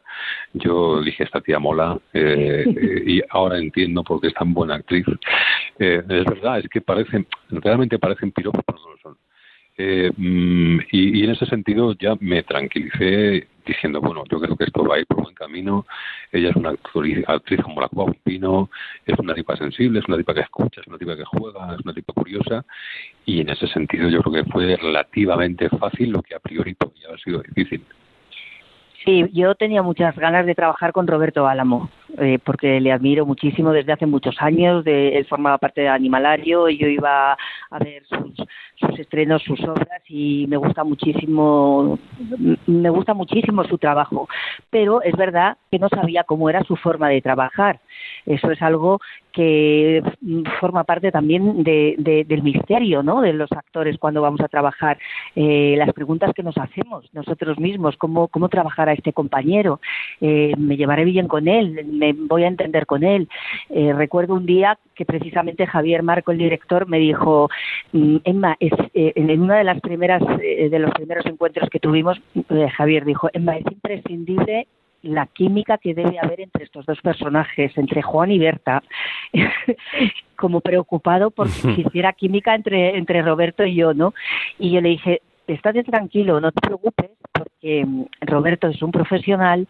[0.52, 2.66] yo dije, esta tía mola eh,
[3.06, 5.06] y ahora entiendo por qué es tan buena actriz.
[5.78, 9.16] Eh, es verdad, es que parecen, realmente parecen piropos, pero no lo son.
[9.78, 14.64] Eh, mm, y, y en ese sentido ya me tranquilicé diciendo, bueno, yo creo que
[14.64, 15.86] esto va a ir por buen camino.
[16.32, 18.70] Ella es una actriz, como la Cuau un Pino,
[19.06, 21.80] es una tipa sensible, es una tipa que escucha, es una tipa que juega, es
[21.84, 22.64] una tipa curiosa.
[23.24, 27.08] Y en ese sentido yo creo que fue relativamente fácil lo que a priori podría
[27.08, 27.84] haber sido difícil.
[29.04, 33.72] Sí, yo tenía muchas ganas de trabajar con Roberto Álamo, eh, porque le admiro muchísimo
[33.72, 34.84] desde hace muchos años.
[34.84, 38.32] De, él formaba parte de Animalario y yo iba a ver sus,
[38.76, 41.98] sus estrenos, sus obras y me gusta muchísimo,
[42.66, 44.28] me gusta muchísimo su trabajo.
[44.70, 47.80] Pero es verdad que no sabía cómo era su forma de trabajar.
[48.26, 49.00] Eso es algo
[49.32, 53.20] que mm, forma parte también de, de- del misterio, ¿no?
[53.20, 54.98] De los actores cuando vamos a trabajar.
[55.36, 59.80] Eh, las preguntas que nos hacemos nosotros mismos, cómo, cómo trabajar a este compañero,
[60.20, 63.28] Eh, me llevaré bien con él, me voy a entender con él.
[63.70, 67.48] Eh, recuerdo un día que precisamente Javier Marco, el director, me dijo,
[67.92, 71.80] mm, Emma, es, eh, en una de las primeras, eh, de los primeros encuentros que
[71.80, 72.20] tuvimos,
[72.50, 74.66] eh, Javier dijo, Emma, es imprescindible
[75.02, 78.82] la química que debe haber entre estos dos personajes, entre Juan y Berta,
[80.36, 84.14] como preocupado por que existiera química entre, entre Roberto y yo, ¿no?
[84.58, 89.66] Y yo le dije, estate tranquilo, no te preocupes, porque mm, Roberto es un profesional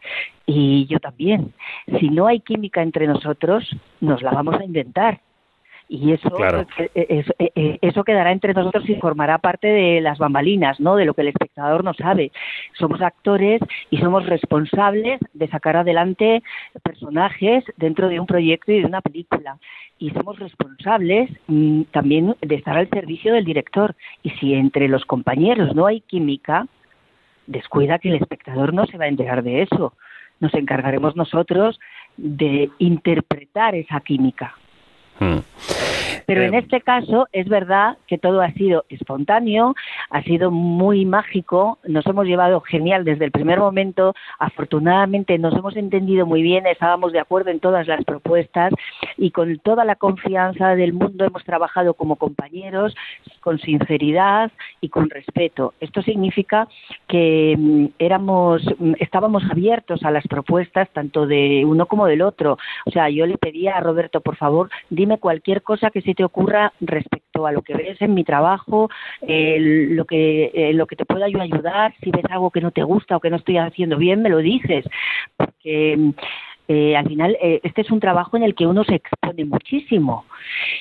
[0.47, 1.53] y yo también.
[2.01, 3.69] Si no hay química entre nosotros,
[4.01, 5.21] nos la vamos a inventar.
[5.89, 6.66] Y eso, Claro.
[6.79, 10.97] eh, eso, eh, eh, eso quedará entre nosotros y formará parte de las bambalinas, ¿no?
[10.97, 12.31] De lo que el espectador no sabe.
[12.79, 16.43] Somos actores y somos responsables de sacar adelante
[16.83, 19.57] personajes dentro de un proyecto y de una película.
[19.99, 23.97] Y somos responsables mm, también de estar al servicio del director.
[24.23, 26.66] Y si entre los compañeros no hay química,
[27.49, 29.95] descuida que el espectador no se va a enterar de eso.
[30.39, 31.81] Nos encargaremos nosotros
[32.17, 34.55] de interpretar esa química.
[35.19, 35.39] Hmm.
[36.29, 39.75] Pero Eh, en este caso es verdad que todo ha sido espontáneo,
[40.11, 45.75] ha sido muy mágico, nos hemos llevado genial desde el primer momento, afortunadamente nos hemos
[45.77, 48.75] entendido muy bien, estábamos de acuerdo en todas las propuestas
[49.16, 52.95] y con toda la confianza del mundo hemos trabajado como compañeros,
[53.41, 54.53] con sinceridad
[54.83, 55.73] y con respeto.
[55.81, 56.69] Esto significa
[57.07, 62.59] que mm, éramos, mm, estábamos abiertos a las propuestas tanto de uno como del otro.
[62.85, 66.25] O sea, yo le pedía a Roberto, por favor, dime cualquier cosa que se te
[66.25, 68.91] ocurra respecto a lo que ves en mi trabajo,
[69.23, 72.83] lo que eh, lo que te pueda yo ayudar, si ves algo que no te
[72.83, 74.85] gusta o que no estoy haciendo bien, me lo dices,
[75.37, 76.13] porque
[76.71, 80.27] Eh, al final, eh, este es un trabajo en el que uno se expone muchísimo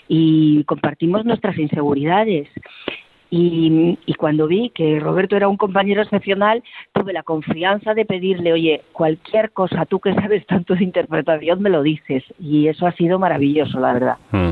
[0.09, 2.49] y compartimos nuestras inseguridades.
[3.29, 6.63] Y, y cuando vi que Roberto era un compañero excepcional,
[6.93, 11.69] tuve la confianza de pedirle, oye, cualquier cosa, tú que sabes tanto de interpretación, me
[11.69, 12.23] lo dices.
[12.39, 14.17] Y eso ha sido maravilloso, la verdad.
[14.31, 14.51] Mm.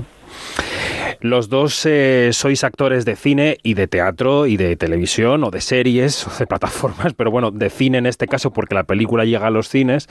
[1.22, 5.62] Los dos eh, sois actores de cine y de teatro y de televisión o de
[5.62, 9.48] series o de plataformas, pero bueno, de cine en este caso porque la película llega
[9.48, 10.08] a los cines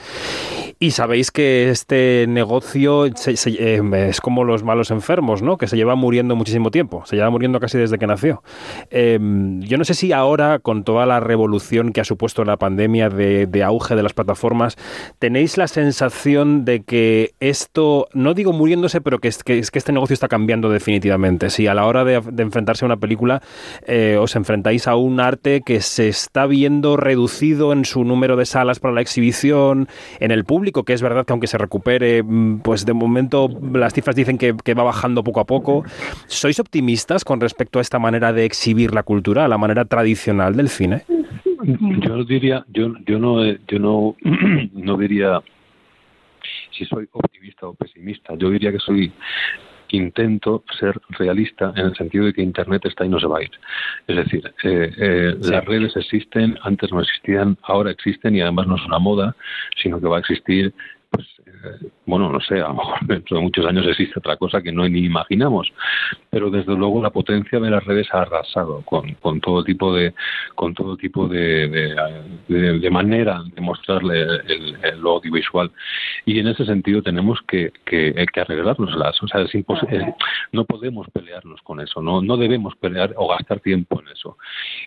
[0.79, 5.57] y sabéis que este negocio eh, es como los malos enfermos, ¿no?
[5.57, 8.43] Que se lleva muriendo muchísimo tiempo, se lleva muriendo casi desde que nació.
[8.89, 9.17] Eh,
[9.61, 13.63] yo no sé si ahora, con toda la revolución que ha supuesto la pandemia de,
[13.63, 14.75] auge de las plataformas,
[15.19, 19.79] tenéis la sensación de que esto, no digo muriéndose, pero que, es, que, es que
[19.79, 21.49] este negocio está cambiando definitivamente.
[21.49, 23.41] Si a la hora de, de enfrentarse a una película
[23.87, 28.45] eh, os enfrentáis a un arte que se está viendo reducido en su número de
[28.45, 29.87] salas para la exhibición,
[30.19, 33.93] en el público, que es verdad que aunque se recupere, mm, pues de momento las
[33.93, 35.83] cifras dicen que, que va bajando poco a poco.
[36.27, 40.55] ¿Sois optimistas con respecto a esta manera de exhibir la cultura, a la manera tradicional
[40.55, 41.03] del cine?
[41.63, 44.15] Yo diría, yo, yo no, eh, yo no,
[44.73, 45.41] no diría
[46.77, 48.35] si soy optimista o pesimista.
[48.35, 49.11] Yo diría que soy
[49.89, 53.43] intento ser realista en el sentido de que Internet está y no se va a
[53.43, 53.51] ir.
[54.07, 55.51] Es decir, eh, eh, Sí.
[55.51, 59.35] las redes existen, antes no existían, ahora existen y además no es una moda,
[59.81, 60.73] sino que va a existir
[62.05, 64.87] bueno, no sé, a lo mejor dentro de muchos años existe otra cosa que no
[64.87, 65.71] ni imaginamos,
[66.29, 70.13] pero desde luego la potencia de las redes ha arrasado con, con todo tipo de
[70.55, 71.95] con todo tipo de, de,
[72.47, 75.71] de- de manera de mostrarle el, audiovisual.
[76.25, 80.15] Y en ese sentido tenemos que, que, que arreglárnoslas, o sea, es imposible,
[80.51, 84.37] no podemos pelearnos con eso, no no debemos pelear o gastar tiempo en eso.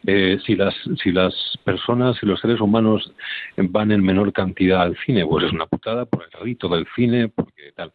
[0.07, 3.12] Eh, si las si las personas, si los seres humanos
[3.57, 7.29] van en menor cantidad al cine, pues es una putada por el rito del cine,
[7.29, 7.93] porque tal.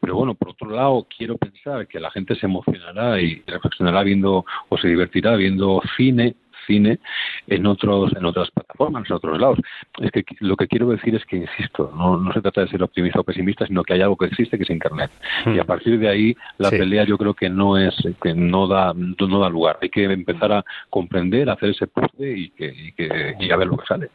[0.00, 4.44] Pero bueno, por otro lado, quiero pensar que la gente se emocionará y reflexionará viendo
[4.68, 6.98] o se divertirá viendo cine cine
[7.46, 9.58] en otros en otras plataformas, en otros lados.
[10.00, 12.82] Es que lo que quiero decir es que insisto, no, no se trata de ser
[12.82, 15.10] optimista o pesimista, sino que hay algo que existe que es internet.
[15.46, 16.78] Y a partir de ahí la Sí.
[16.78, 19.78] pelea yo creo que no es que no da no da lugar.
[19.80, 23.56] Hay que empezar a comprender, a hacer ese puzzle y que, y que y a
[23.56, 24.10] ver lo que sale.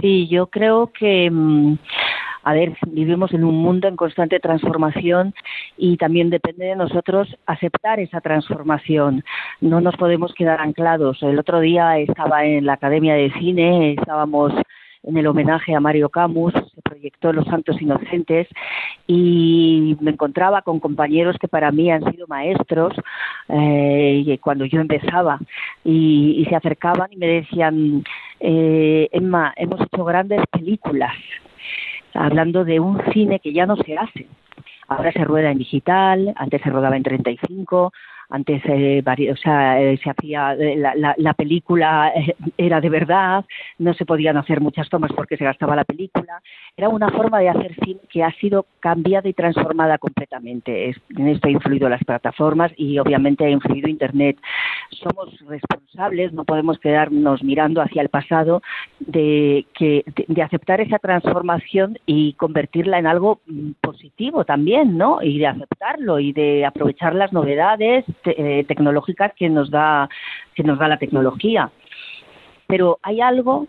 [0.00, 1.76] Sí, yo creo que, mm,
[2.42, 5.34] a ver, vivimos en un mundo en constante transformación
[5.76, 9.24] y también depende de nosotros aceptar esa transformación.
[9.60, 11.22] No nos podemos quedar anclados.
[11.22, 14.52] El otro día estaba en la Academia de Cine, estábamos
[15.02, 18.46] en el homenaje a Mario Camus, se proyectó Los Santos Inocentes
[19.06, 22.94] y me encontraba con compañeros que para mí han sido maestros
[23.48, 25.38] eh, cuando yo empezaba
[25.84, 28.04] y, y se acercaban y me decían,
[28.40, 31.14] eh, Emma, hemos hecho grandes películas,
[32.20, 34.26] hablando de un cine que ya no se hace.
[34.88, 37.92] Ahora se rueda en digital, antes se rodaba en 35,
[38.30, 39.02] antes eh,
[39.32, 43.44] o sea, eh, se hacía eh, la, la- la película eh, era de verdad,
[43.78, 46.40] no se podían hacer muchas tomas porque se gastaba la película.
[46.76, 50.94] Era una forma de hacer cine que ha sido cambiada y transformada completamente.
[51.16, 54.38] En esto ha influido las plataformas y obviamente ha influido Internet.
[54.90, 58.62] Somos responsables, no podemos quedarnos mirando hacia el pasado
[59.00, 65.22] de, que, de, de aceptar esa transformación y convertirla en algo mm, positivo también, ¿no?
[65.22, 70.08] Y de aceptarlo y de aprovechar las novedades eh, tecnológicas que nos da
[70.54, 71.70] que nos da la tecnología.
[72.66, 73.66] Pero hay algo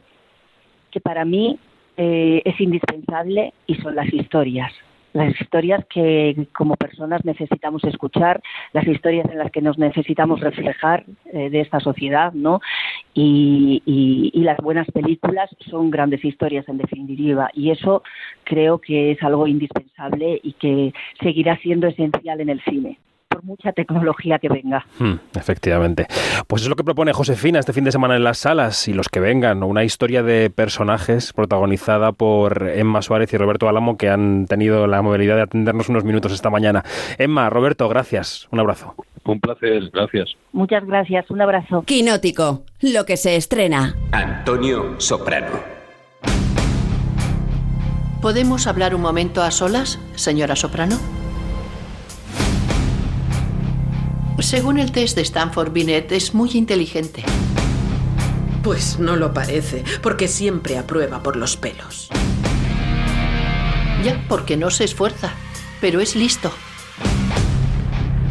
[0.92, 1.58] que para mí
[1.98, 4.72] eh, es indispensable y son las historias.
[5.14, 8.42] Las historias que como personas necesitamos escuchar,
[8.72, 12.62] las historias en las que nos necesitamos reflejar eh, de esta sociedad, ¿no?
[13.14, 13.82] Y-
[14.34, 17.50] y las buenas películas son grandes historias en definitiva.
[17.54, 18.04] Y eso
[18.46, 22.98] creo que es algo indispensable y que seguirá siendo esencial en el cine,
[23.32, 24.86] por mucha tecnología que venga.
[25.00, 26.08] Hmm, efectivamente.
[26.48, 29.10] Pues es lo que propone Josefina este fin de semana en las salas y los
[29.10, 34.46] que vengan, una historia de personajes protagonizada por Emma Suárez y Roberto Álamo que han
[34.48, 36.84] tenido la movilidad de atendernos unos minutos esta mañana.
[37.18, 38.48] Emma, Roberto, gracias.
[38.52, 38.96] Un abrazo.
[39.24, 40.34] Un placer, gracias.
[40.52, 41.84] Muchas gracias, un abrazo.
[41.84, 43.96] Quinótico, lo que se estrena.
[44.12, 45.82] Antonio Soprano.
[48.22, 51.21] ¿Podemos hablar un momento a solas, señora Soprano?
[54.42, 57.24] Según el test de Stanford Binet, es muy inteligente.
[58.64, 62.10] Pues no lo parece, porque siempre aprueba por los pelos.
[64.04, 65.32] Ya, porque no se esfuerza,
[65.80, 66.52] pero es listo.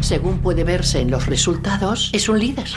[0.01, 2.67] Según puede verse en los resultados, es un líder.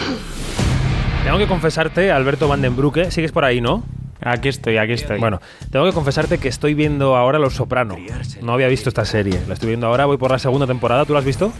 [1.24, 3.82] Tengo que confesarte, Alberto Van den Broeke, sigues por ahí, ¿no?
[4.20, 5.18] Aquí estoy, aquí estoy.
[5.18, 7.96] Bueno, tengo que confesarte que estoy viendo ahora Los Soprano.
[8.42, 9.40] No había visto esta serie.
[9.48, 11.04] La estoy viendo ahora, voy por la segunda temporada.
[11.04, 11.52] ¿Tú la has visto?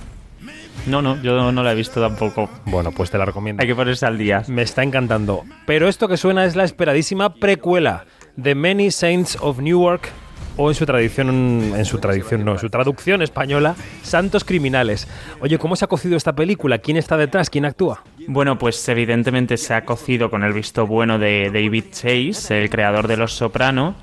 [0.87, 2.51] No, no, yo no la he visto tampoco.
[2.67, 3.63] Bueno, pues te la recomiendo.
[3.63, 4.43] Hay que ponerse al día.
[4.49, 5.45] Me está encantando.
[5.67, 8.05] Pero esto que suena es la esperadísima precuela
[8.37, 10.11] de Many Saints of Newark
[10.57, 11.31] o en su tradición,
[11.75, 15.09] en su tradición, no, en su traducción española, Santos Criminales.
[15.41, 16.79] Oye, ¿cómo se ha cocido esta película?
[16.79, 17.51] ¿Quién está detrás?
[17.51, 18.05] ¿Quién actúa?
[18.29, 23.09] Bueno, pues evidentemente se ha cocido con el visto bueno de David Chase, el creador
[23.09, 23.97] de Los Soprano,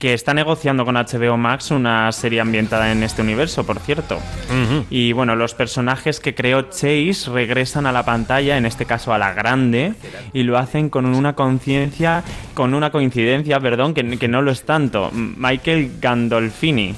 [0.00, 4.18] que está negociando con HBO Max una serie ambientada en este universo, por cierto.
[4.88, 9.18] Y bueno, los personajes que creó Chase regresan a la pantalla, en este caso a
[9.18, 9.92] la grande,
[10.32, 12.24] y lo hacen con una conciencia,
[12.54, 15.10] con una coincidencia, perdón, que, que no lo es tanto.
[15.12, 16.94] Michael Gandolfini,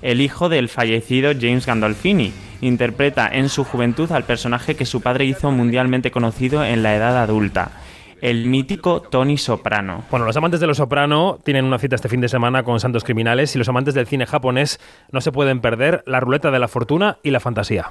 [0.00, 5.24] el hijo del fallecido James Gandolfini, interpreta en su juventud al personaje que su padre
[5.24, 7.72] hizo mundialmente conocido en la edad adulta
[8.20, 10.04] el mítico Tony Soprano.
[10.10, 13.04] Bueno, los amantes de Los Soprano tienen una cita este fin de semana con Santos
[13.04, 16.68] Criminales y los amantes del cine japonés no se pueden perder La Ruleta de la
[16.68, 17.90] Fortuna y la Fantasía.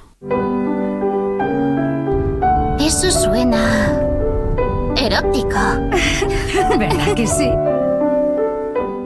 [2.79, 3.99] Eso suena
[4.97, 5.49] erótico.
[6.77, 7.49] ¿Verdad que sí?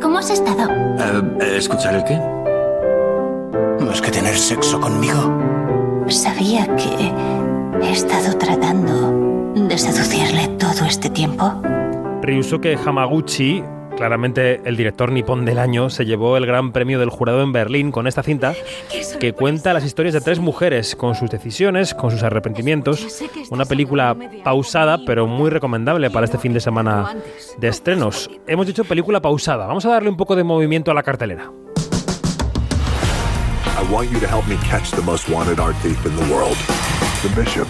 [0.01, 0.69] ¿Cómo has estado?
[1.41, 2.19] Eh, ¿Escuchar el qué?
[3.83, 6.05] ¿Más que tener sexo conmigo?
[6.09, 7.13] Sabía que
[7.81, 9.16] he estado tratando
[9.77, 11.53] de seducirle todo este tiempo.
[12.23, 13.63] Ryusuke Hamaguchi,
[13.95, 17.91] claramente el director nipón del año, se llevó el gran premio del jurado en Berlín
[17.91, 18.55] con esta cinta
[19.19, 23.21] que cuenta las historias de tres mujeres con sus decisiones, con sus arrepentimientos.
[23.51, 27.15] Una película pausada pero muy recomendable para este fin de semana
[27.59, 28.31] de estrenos.
[28.47, 29.67] Hemos dicho película pausada.
[29.67, 31.51] Vamos a darle un poco de movimiento a la cartelera.
[33.79, 36.57] I want you to help me catch the most wanted art thief in the world,
[37.21, 37.67] the Bishop.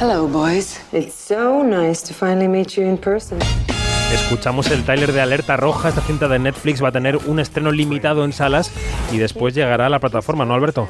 [0.00, 0.80] Hello, boys.
[0.94, 3.38] It's so nice to finally meet you in person.
[4.14, 5.90] Escuchamos el tráiler de Alerta Roja.
[5.90, 8.72] Esta cinta de Netflix va a tener un estreno limitado en salas
[9.12, 10.88] y después llegará a la plataforma, ¿no, Alberto?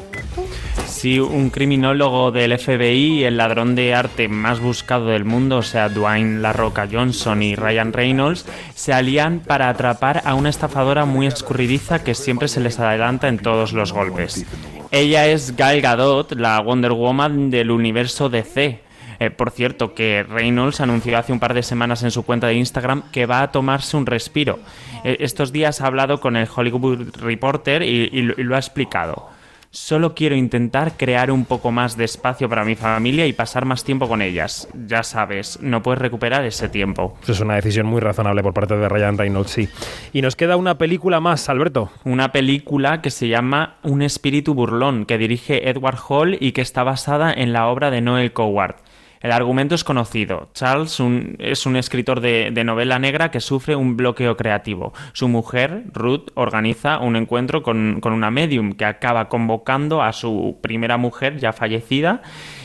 [0.86, 5.88] Sí, un criminólogo del FBI, el ladrón de arte más buscado del mundo, o sea,
[5.88, 8.46] Dwayne La Roca Johnson y Ryan Reynolds,
[8.76, 13.38] se alían para atrapar a una estafadora muy escurridiza que siempre se les adelanta en
[13.38, 14.46] todos los golpes.
[14.92, 18.88] Ella es Gal Gadot, la Wonder Woman del universo DC.
[19.20, 22.54] Eh, por cierto, que Reynolds anunció hace un par de semanas en su cuenta de
[22.54, 24.58] Instagram que va a tomarse un respiro.
[25.04, 28.58] Eh, estos días ha hablado con el Hollywood Reporter y, y lo- y lo ha
[28.58, 29.28] explicado.
[29.72, 33.84] Solo quiero intentar crear un poco más de espacio para mi familia y pasar más
[33.84, 34.66] tiempo con ellas.
[34.88, 37.14] Ya sabes, no puedes recuperar ese tiempo.
[37.18, 39.68] Pues es una decisión muy razonable por parte de Ryan Reynolds, sí.
[40.12, 41.92] Y nos queda una película más, Alberto.
[42.02, 46.82] Una película que se llama Un espíritu burlón, que dirige Edward Hall y que está
[46.82, 48.74] basada en la obra de Noel Coward.
[49.20, 50.48] El argumento es conocido.
[50.54, 54.94] Charles un- es un escritor de, de novela negra que sufre un bloqueo creativo.
[55.12, 60.58] Su mujer, Ruth, organiza un encuentro con, con una medium que acaba convocando a su
[60.62, 62.22] primera mujer ya fallecida.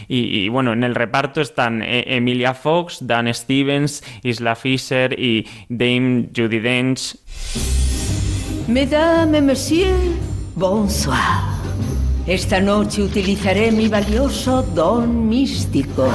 [0.07, 6.29] Y, bueno, en el reparto están eh, Emilia Fox, Dan Stevens, Isla Fisher y Dame
[6.33, 7.15] Judy Dench.
[8.67, 9.99] Mesdames messieurs,
[10.55, 11.54] bonsoir.
[12.27, 16.09] Esta noche utilizaré mi valioso don místico.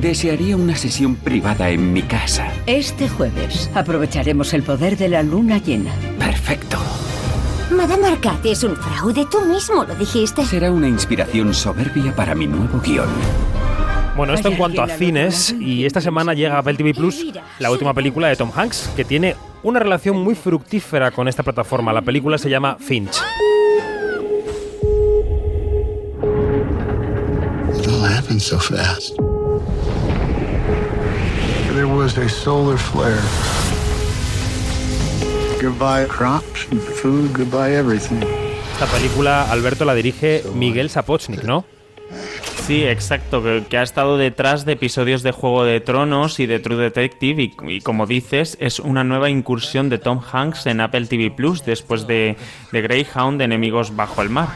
[0.00, 2.50] Desearía una sesión privada en mi casa.
[2.64, 5.92] Este jueves aprovecharemos el poder de la luna llena.
[6.18, 6.78] Perfecto.
[7.70, 10.46] Madame Arcade es un fraude, tú mismo lo dijiste.
[10.46, 13.08] Será una inspiración soberbia para mi nuevo guion.
[14.16, 17.26] Bueno, esto en cuanto a cines, y esta semana llega a Apple TV Plus
[17.58, 21.92] la última película de Tom Hanks, que tiene una relación muy fructífera con esta plataforma.
[21.92, 23.16] La película se llama Finch.
[27.78, 29.16] It all happened so fast.
[31.74, 33.22] There was a solar flare.
[35.62, 38.20] Goodbye crops and food, goodbye everything.
[38.72, 41.64] Esta película, Alberto, la dirige Miguel Sapochnik, ¿no?
[42.70, 46.76] Sí, exacto, que, ha estado detrás de episodios de Juego de Tronos y de True
[46.76, 51.32] Detective y, y como dices, es una nueva incursión de Tom Hanks en Apple TV
[51.32, 52.36] Plus después de,
[52.70, 54.50] de Greyhound de Enemigos Bajo el Mar.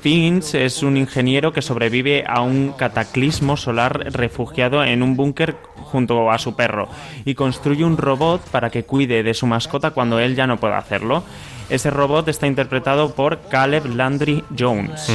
[0.00, 6.30] Finch es un ingeniero que sobrevive a un cataclismo solar refugiado en un búnker junto
[6.30, 6.88] a su perro
[7.26, 10.78] y construye un robot para que cuide de su mascota cuando él ya no pueda
[10.78, 11.22] hacerlo.
[11.68, 15.10] Ese robot está interpretado por Caleb Landry Jones.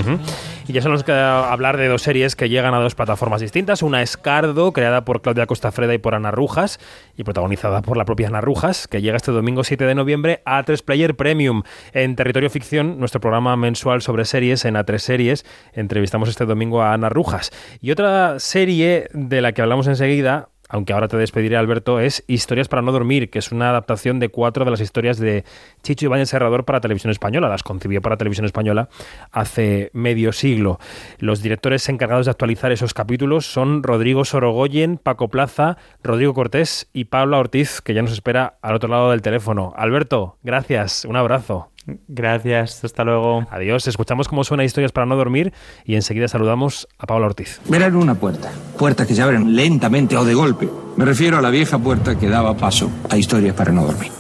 [0.67, 3.81] Y ya solo nos queda hablar de dos series que llegan a dos plataformas distintas.
[3.81, 6.79] Una es Cardo, creada por Claudia Costa Freda y por Ana Rujas,
[7.17, 10.63] y protagonizada por la propia Ana Rujas, que llega este domingo 7 de noviembre a
[10.63, 11.63] A3 Player Premium.
[11.93, 16.93] En Territorio Ficción, nuestro programa mensual sobre series en A3 Series, entrevistamos este domingo a
[16.93, 17.51] Ana Rujas.
[17.81, 22.69] Y otra serie de la que hablamos enseguida, aunque ahora te despediré, Alberto, es Historias
[22.69, 25.43] para no dormir, que es una adaptación de cuatro de las historias de
[25.83, 27.49] Chicho Ibáñez Serrador para Televisión Española.
[27.49, 28.87] Las concibió para Televisión Española
[29.31, 30.79] hace medio siglo.
[31.19, 37.05] Los directores encargados de actualizar esos capítulos son Rodrigo Sorogoyen, Paco Plaza, Rodrigo Cortés y
[37.05, 39.73] Paula Ortiz, que ya nos espera al otro lado del teléfono.
[39.75, 41.71] Alberto, gracias, un abrazo.
[42.07, 43.45] Gracias, hasta luego.
[43.49, 45.53] Adiós, escuchamos cómo suena Historias para no dormir
[45.83, 47.59] y enseguida saludamos a Paula Ortiz.
[47.65, 50.69] Verán una puerta, puertas que se abren lentamente o de golpe.
[50.95, 54.11] Me refiero a la vieja puerta que daba paso a Historias para no dormir.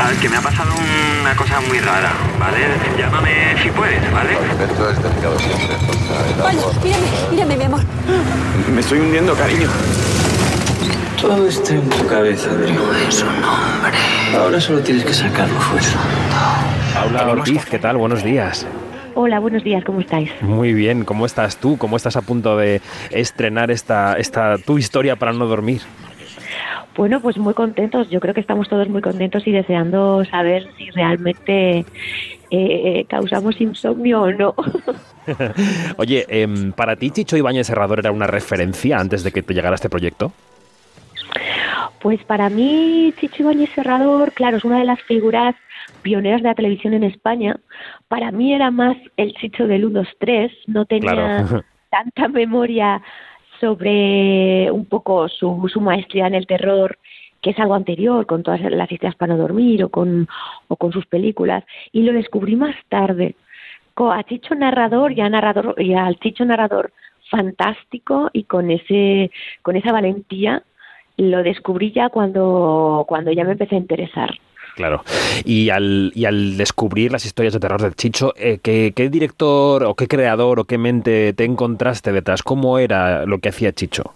[0.00, 0.70] Al que me ha pasado
[1.20, 2.58] una cosa muy rara, ¿vale?
[2.98, 4.34] Llámame si puedes, ¿vale?
[4.34, 5.76] Alberto es delicado siempre.
[6.42, 7.80] Vaya, mírame, mírame, mi amor.
[8.74, 9.68] Me estoy hundiendo, cariño.
[11.22, 12.78] Todo está en tu cabeza, Adrián.
[13.08, 13.96] Es un hombre.
[14.36, 15.86] Ahora solo tienes que sacarlo fuera.
[16.92, 17.96] Paula Ortiz, ¿qué tal?
[17.96, 18.66] Buenos días.
[19.14, 20.32] Hola, buenos días, ¿cómo estáis?
[20.42, 21.78] Muy bien, ¿cómo estás tú?
[21.78, 22.80] ¿Cómo estás a punto de
[23.12, 25.82] estrenar esta, esta tu historia para no dormir?
[26.96, 28.10] Bueno, pues muy contentos.
[28.10, 31.86] Yo creo que estamos todos muy contentos y deseando saber si realmente
[32.50, 34.54] eh, causamos insomnio o no.
[35.98, 39.76] Oye, em, ¿para ti Chicho Ibáñez Serrador era una referencia antes de que te llegara
[39.76, 40.32] este proyecto?
[42.00, 45.54] Pues para mí, Chicho Ibáñez Serrador, claro, es una de las figuras
[46.02, 47.56] pioneras de la televisión en España.
[48.08, 51.64] Para mí era más el Chicho del 1, 2, 3, no tenía Claro.
[51.90, 53.00] tanta memoria
[53.60, 56.98] sobre un poco su, su maestría en el terror,
[57.40, 60.28] que es algo anterior, con todas las historias para no dormir o con,
[60.68, 63.36] o con sus películas, y lo descubrí más tarde.
[63.94, 66.92] A Chicho narrador y, a narrador, y al Chicho narrador
[67.30, 69.30] fantástico y con ese
[69.62, 70.62] con esa valentía
[71.16, 74.30] lo descubrí ya cuando cuando ya me empecé a interesar.
[74.74, 75.02] Claro.
[75.44, 79.84] Y al, y al descubrir las historias de terror de Chicho, eh, ¿qué, qué director
[79.84, 82.42] o qué creador o qué mente te encontraste detrás?
[82.42, 84.14] ¿Cómo era lo que hacía Chicho?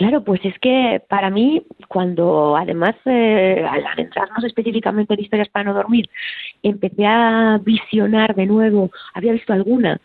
[0.00, 5.64] Claro, pues es que para mí, cuando además eh, al adentrarnos específicamente en historias para
[5.64, 6.08] no dormir,
[6.62, 10.00] empecé a visionar de nuevo, había visto alguna,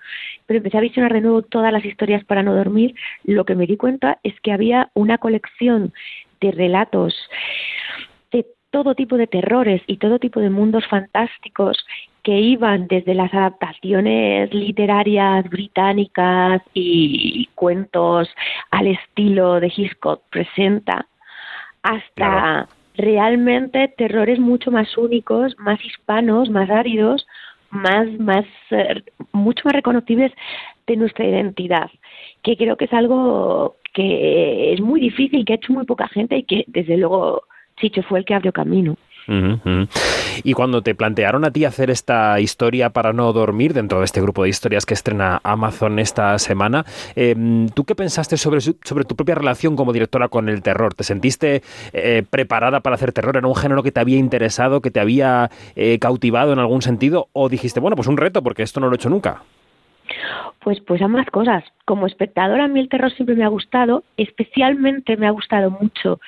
[0.46, 2.94] pero empecé a visionar de nuevo todas las historias para no dormir,
[3.24, 5.94] lo que me di cuenta es que había una colección
[6.42, 7.16] de relatos
[8.34, 11.78] de todo tipo de terrores y todo tipo de mundos fantásticos
[12.26, 18.28] que iban desde las adaptaciones literarias británicas y cuentos
[18.72, 21.06] al estilo de Hitchcock presenta
[21.84, 27.28] hasta realmente terrores mucho más únicos, más hispanos, más áridos,
[27.70, 30.32] más, más, eh, mucho más reconocibles
[30.88, 31.92] de nuestra identidad,
[32.42, 36.38] que creo que es algo que es muy difícil, que ha hecho muy poca gente
[36.38, 37.44] y que desde luego
[37.78, 38.98] Chicho fue el que abrió camino.
[39.28, 44.22] Y cuando te plantearon a ti hacer esta historia para no dormir dentro de este
[44.22, 47.36] grupo de historias que estrena Amazon esta semana, eh,
[47.74, 50.94] ¿tú qué pensaste sobre, sobre tu propia relación como directora con el terror?
[50.94, 51.62] ¿Te sentiste
[51.94, 53.38] eh, preparada para hacer terror?
[53.38, 57.28] ¿Era un género que te había interesado, que te había eh, cautivado en algún sentido?
[57.34, 59.44] ¿O dijiste, bueno, pues un reto porque esto no lo he hecho nunca?
[60.66, 61.64] Pues, pues ambas cosas.
[61.86, 66.20] Como espectadora, a mí el terror siempre me ha gustado, especialmente me ha gustado mucho,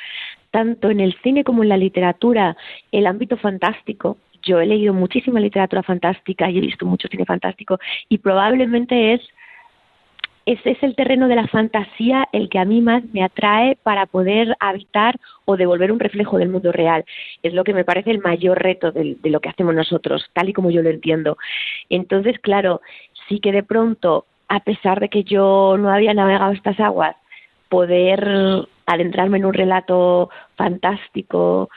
[0.52, 2.56] tanto en el cine como en la literatura,
[2.92, 4.18] el ámbito fantástico.
[4.44, 9.22] Yo he leído muchísima literatura fantástica y he visto mucho cine fantástico y probablemente es
[10.48, 14.06] ese es el terreno de la fantasía el que a mí más me atrae para
[14.06, 17.04] poder habitar o devolver un reflejo del mundo real.
[17.44, 20.48] Es lo que me parece el mayor reto de, de lo que hacemos nosotros, tal
[20.48, 21.38] y como yo lo entiendo.
[21.90, 22.80] Entonces, claro,
[23.28, 27.18] sí que de pronto, a pesar de que yo no había navegado estas aguas,
[27.68, 31.70] poder adentrarme en un relato fantástico,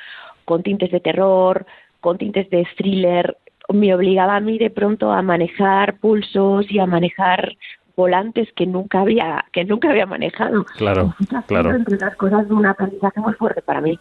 [0.47, 1.67] con tintes de terror,
[2.01, 3.37] con tintes de thriller,
[3.69, 7.57] me obligaba a mí de pronto a manejar pulsos y a manejar
[7.97, 10.65] volantes que nunca había que nunca había manejado.
[10.77, 11.15] Claro,
[11.47, 11.71] claro.
[11.75, 13.99] Entre las cosas de un aprendizaje muy fuerte para mí.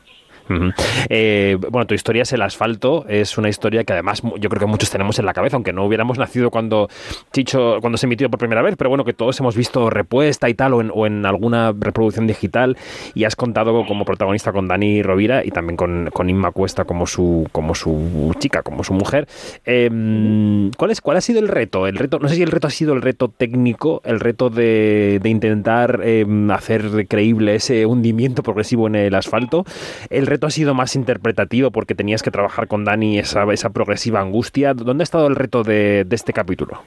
[1.09, 4.65] Eh, bueno, tu historia es el asfalto, es una historia que además yo creo que
[4.65, 6.89] muchos tenemos en la cabeza, aunque no hubiéramos nacido cuando
[7.31, 10.53] Chicho, cuando se emitió por primera vez, pero bueno, que todos hemos visto repuesta y
[10.53, 12.77] tal, o en, o en alguna reproducción digital,
[13.13, 17.05] y has contado como protagonista con Dani Rovira y también con, con Inma Cuesta como
[17.05, 19.27] su, como su chica, como su mujer.
[19.65, 21.87] Eh, ¿cuál, es, ¿Cuál ha sido el reto?
[21.87, 25.19] El reto, no sé si el reto ha sido el reto técnico, el reto de,
[25.21, 29.65] de intentar eh, hacer creíble ese hundimiento progresivo en el asfalto.
[30.09, 34.21] El reto ha sido más interpretativo porque tenías que trabajar con Dani esa, esa progresiva
[34.21, 34.73] angustia.
[34.73, 36.81] ¿Dónde ha estado el reto de, de este capítulo?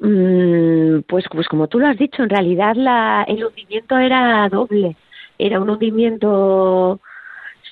[0.00, 4.96] Mm, pues, pues como tú lo has dicho, en realidad la, el hundimiento era doble.
[5.38, 7.00] Era un hundimiento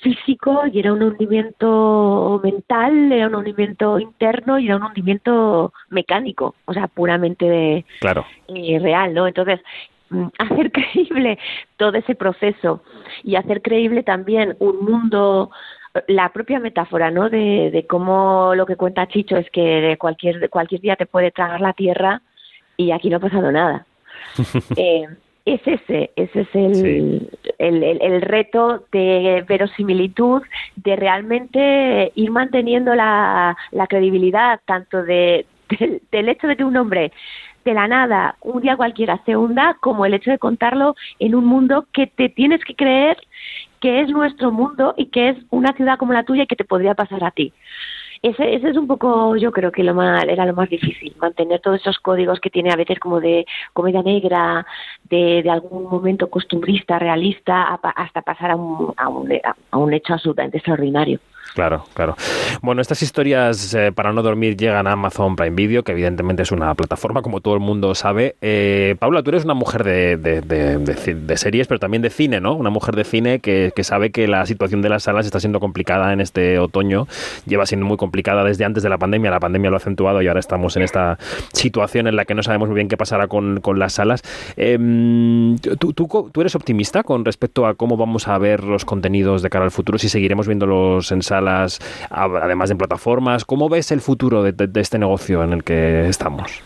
[0.01, 6.55] físico y era un hundimiento mental, era un hundimiento interno y era un hundimiento mecánico,
[6.65, 8.25] o sea, puramente claro.
[8.47, 9.27] eh, real, ¿no?
[9.27, 9.59] Entonces,
[10.37, 11.37] hacer creíble
[11.77, 12.83] todo ese proceso
[13.23, 15.51] y hacer creíble también un mundo
[16.07, 17.29] la propia metáfora, ¿no?
[17.29, 21.05] De, de cómo lo que cuenta Chicho es que de cualquier, de cualquier día te
[21.05, 22.21] puede tragar la tierra
[22.77, 23.85] y aquí no ha pasado nada.
[24.77, 25.07] eh,
[25.45, 30.43] es ese, ese es el, el, el, el, reto de verosimilitud,
[30.75, 35.47] de realmente ir manteniendo la, la credibilidad tanto de,
[35.79, 37.11] del, del hecho de que un hombre
[37.65, 41.45] de la nada, un día cualquiera se hunda, como el hecho de contarlo en un
[41.45, 43.17] mundo que te tienes que creer
[43.79, 46.65] que es nuestro mundo y que es una ciudad como la tuya y que te
[46.65, 47.53] podría pasar a ti.
[48.21, 51.61] Ese, ese es un poco, yo creo que lo más, era lo más difícil, mantener
[51.61, 54.65] todos esos códigos que tiene a veces como de comedia negra,
[55.09, 59.31] de, algún momento costumbrista, realista, hasta pasar a un, a un,
[59.71, 61.21] a un hecho absolutamente extraordinario.
[61.53, 62.15] Claro, claro.
[62.61, 66.51] Bueno, estas historias eh, para no dormir llegan a Amazon Prime Video, que evidentemente es
[66.51, 68.35] una plataforma, como todo el mundo sabe.
[68.41, 72.55] Eh, Paula, tú eres una mujer de, series, pero también de cine, ¿no?
[72.55, 76.13] Una mujer de cine que, sabe que la situación de las salas está siendo complicada
[76.13, 77.07] en este otoño.
[77.45, 79.31] Lleva siendo muy complicada desde antes de la pandemia.
[79.31, 81.17] La pandemia lo ha acentuado y ahora estamos en esta
[81.53, 84.21] situación en la que no sabemos muy bien qué pasará con, las salas.
[84.55, 89.49] ¿tú, tú, ¿tú, eres optimista con respecto a cómo vamos a ver los contenidos de
[89.49, 89.97] cara al futuro?
[89.97, 91.79] Si seguiremos viéndolos en salas salas,
[92.09, 93.45] además de plataformas.
[93.45, 96.61] ¿Cómo ves el futuro de, este negocio en el que estamos?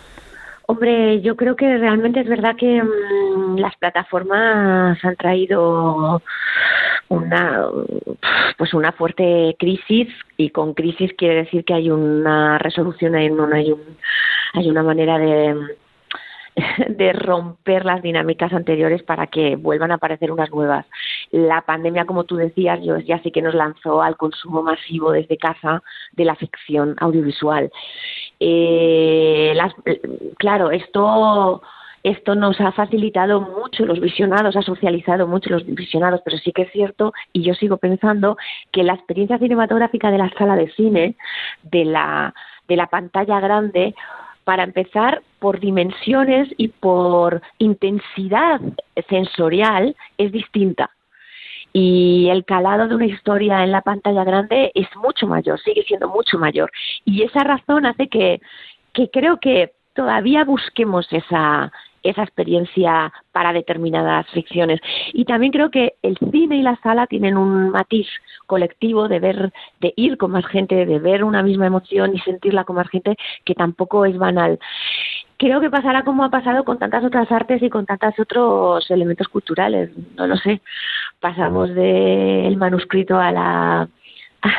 [0.66, 6.22] Hombre, yo creo que realmente es verdad que mmm, las plataformas han traído
[7.10, 7.68] una
[8.58, 10.08] pues una fuerte crisis
[10.38, 13.82] y con crisis quiere decir que hay una resolución hay, no hay un
[14.54, 15.76] hay una manera de
[16.90, 20.86] de romper las dinámicas anteriores para que vuelvan a aparecer unas nuevas.
[21.32, 25.38] La pandemia, como tú decías, yo ya sí que nos lanzó al consumo masivo desde
[25.38, 25.82] casa
[26.12, 27.72] de la ficción audiovisual.
[28.40, 29.74] Eh, las,
[30.38, 31.62] claro, esto
[32.04, 36.64] esto nos ha facilitado mucho los visionados, ha socializado mucho los visionados, pero sí que
[36.64, 38.36] es cierto, y yo sigo pensando,
[38.72, 41.16] que la experiencia cinematográfica de la sala de cine,
[41.64, 42.34] de la,
[42.68, 43.96] de la pantalla grande,
[44.44, 48.62] para empezar, por dimensiones y por intensidad
[49.10, 50.90] sensorial es distinta.
[51.74, 56.08] Y el calado de una historia en la pantalla grande es mucho mayor, sigue siendo
[56.08, 56.72] mucho mayor.
[57.04, 58.42] Y esa razón hace que,
[58.94, 61.72] que creo que todavía busquemos esa,
[62.04, 64.80] esa experiencia para determinadas ficciones.
[65.14, 68.08] Y también creo que el cine y la sala tienen un matiz
[68.46, 72.66] colectivo de ver, de ir con más gente, de ver una misma emoción y sentirla
[72.66, 74.60] con más gente, que tampoco es banal.
[75.38, 79.28] Creo que pasará como ha pasado con tantas otras artes y con tantos otros elementos
[79.28, 79.90] culturales.
[80.16, 80.62] No lo sé.
[81.20, 83.90] Pasamos del manuscrito a la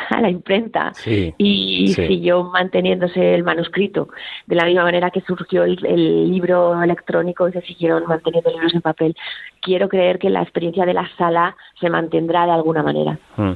[0.09, 2.07] a la imprenta sí, y sí.
[2.07, 4.09] siguió manteniéndose el manuscrito.
[4.47, 8.73] De la misma manera que surgió el, el, libro electrónico y se siguieron manteniendo libros
[8.73, 9.15] en papel.
[9.61, 13.17] Quiero creer que la experiencia de la sala se mantendrá de alguna manera.
[13.37, 13.53] Mm.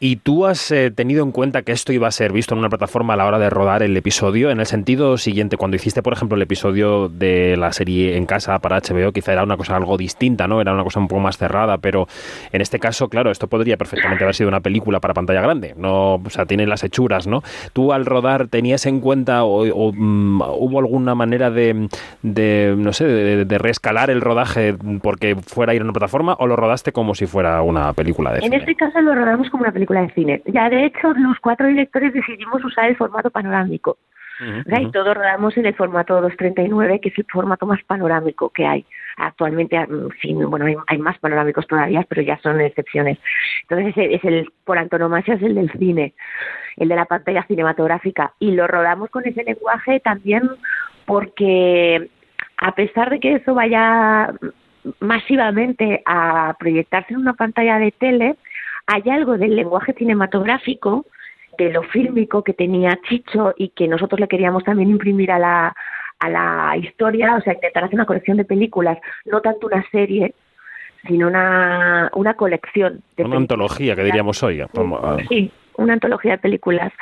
[0.00, 2.68] y tú has eh, tenido en cuenta que esto iba a ser visto en una
[2.68, 6.12] plataforma a la hora de rodar el episodio en el sentido siguiente cuando hiciste por
[6.12, 9.96] ejemplo el episodio de la serie en casa para HBO quizá era una cosa algo
[9.96, 12.08] distinta no era una cosa un poco más cerrada pero
[12.52, 16.14] en este caso claro esto podría perfectamente haber sido una película para pantalla grande, no,
[16.14, 17.42] o sea, tiene las hechuras, ¿no?
[17.72, 21.88] ¿Tú al rodar tenías en cuenta o, o um, hubo alguna manera de,
[22.22, 26.36] de no sé, de, de, reescalar el rodaje porque fuera a ir a una plataforma
[26.38, 28.56] o lo rodaste como si fuera una película de en cine?
[28.56, 30.42] este caso lo rodamos como una película de cine.
[30.46, 33.98] Ya de hecho los cuatro directores decidimos usar el formato panorámico.
[34.40, 37.66] Uh -huh, o sea, y todos rodamos en el formato 239, que es el formato
[37.66, 38.84] más panorámico que hay.
[39.16, 39.78] Actualmente,
[40.20, 43.18] sí, bueno, hay, hay, más panorámicos todavía, pero ya son excepciones.
[43.62, 46.12] Entonces, es, es el, por antonomasia, es el del cine,
[46.76, 48.34] el de la pantalla cinematográfica.
[48.38, 50.50] Y lo rodamos con ese lenguaje también
[51.06, 52.10] porque,
[52.58, 54.34] a pesar de que eso vaya
[55.00, 58.36] masivamente a proyectarse en una pantalla de tele,
[58.86, 61.06] hay algo del lenguaje cinematográfico
[61.58, 65.74] de lo fílmico que tenía Chicho y que nosotros le queríamos también imprimir a la,
[66.18, 70.34] a la historia, o sea, intentar hacer una colección de películas, no tanto una serie,
[71.06, 73.02] sino una, una colección.
[73.16, 74.62] De una antología, que diríamos hoy.
[75.28, 76.92] Sí, una antología de películas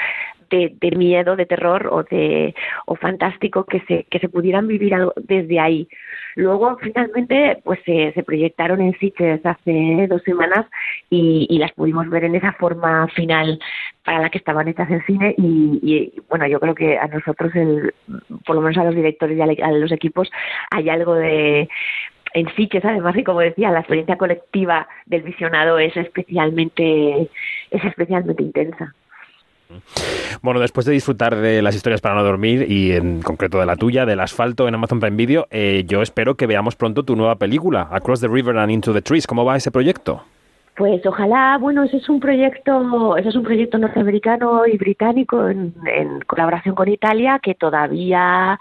[0.50, 2.54] de, de, miedo, de terror o de
[2.86, 5.88] o fantástico que se que se pudieran vivir algo desde ahí.
[6.36, 10.66] Luego finalmente pues se, se proyectaron en Sitges hace dos semanas
[11.10, 13.58] y, y, las pudimos ver en esa forma final
[14.04, 17.54] para la que estaban hechas en cine y, y bueno yo creo que a nosotros
[17.54, 17.94] el,
[18.44, 20.30] por lo menos a los directores y a, a los equipos
[20.70, 21.68] hay algo de
[22.34, 27.30] en sí que además y como decía la experiencia colectiva del visionado es especialmente
[27.70, 28.94] es especialmente intensa
[30.42, 33.76] bueno, después de disfrutar de las historias para no dormir y en concreto de la
[33.76, 37.36] tuya, del asfalto en Amazon Prime Video, eh, yo espero que veamos pronto tu nueva
[37.36, 39.26] película, Across the River and Into the Trees.
[39.26, 40.22] ¿Cómo va ese proyecto?
[40.76, 45.72] Pues ojalá, bueno, ese es un proyecto, ese es un proyecto norteamericano y británico en,
[45.86, 48.58] en colaboración con Italia que todavía,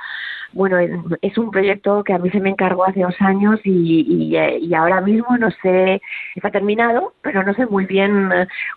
[0.54, 0.80] bueno,
[1.22, 4.74] es, un proyecto que a mí se me encargó hace dos años y, y, y
[4.74, 6.02] ahora mismo no sé,
[6.36, 8.30] está terminado, pero no sé muy bien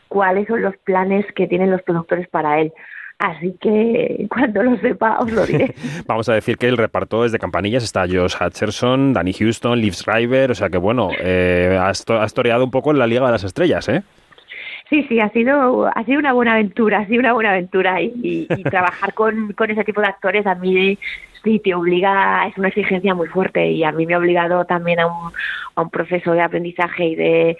[0.09, 2.73] cuáles son los planes que tienen los productores para él.
[3.19, 5.75] Así que cuando lo sepa os lo diré.
[6.07, 7.83] Vamos a decir que el reparto es de campanillas.
[7.83, 10.51] Está Josh Hutcherson, Danny Houston, Liv Schreiber.
[10.51, 13.45] O sea que bueno, eh, has, has toreado un poco en la Liga de las
[13.45, 14.03] Estrellas, ¿eh?
[14.89, 18.13] Sí, sí, ha sido, ha sido una buena aventura, ha sido una buena aventura y,
[18.23, 20.97] y, y trabajar con, con ese tipo de actores a mí
[21.47, 24.99] sí te obliga, es una exigencia muy fuerte y a mí me ha obligado también
[24.99, 25.33] a un,
[25.77, 27.57] a un proceso de aprendizaje y de,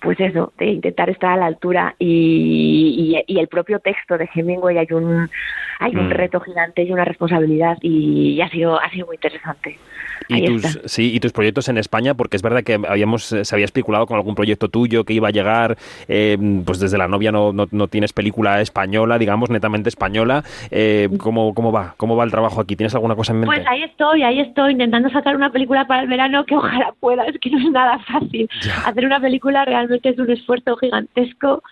[0.00, 4.28] pues eso, de intentar estar a la altura y, y, y el propio texto de
[4.34, 5.30] Hemingway hay un,
[5.80, 6.10] hay un mm.
[6.10, 9.78] reto gigante y una responsabilidad y, ha sido, ha sido muy interesante.
[10.28, 13.64] Y tus, sí, y tus proyectos en España, porque es verdad que habíamos, se había
[13.64, 15.76] especulado con algún proyecto tuyo que iba a llegar,
[16.08, 20.44] eh, pues desde la novia no, no, no, tienes película española, digamos, netamente española.
[20.70, 21.94] Eh, ¿cómo, ¿Cómo va?
[21.96, 22.76] ¿Cómo va el trabajo aquí?
[22.76, 23.56] ¿Tienes alguna cosa en mente?
[23.56, 27.24] Pues ahí estoy, ahí estoy, intentando sacar una película para el verano que ojalá pueda,
[27.24, 28.48] es que no es nada fácil.
[28.62, 28.74] Ya.
[28.86, 31.62] Hacer una película realmente es un esfuerzo gigantesco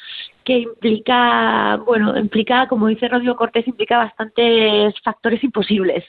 [0.45, 6.05] que implica, bueno, implica, como dice Rodrigo Cortés, implica bastantes factores imposibles,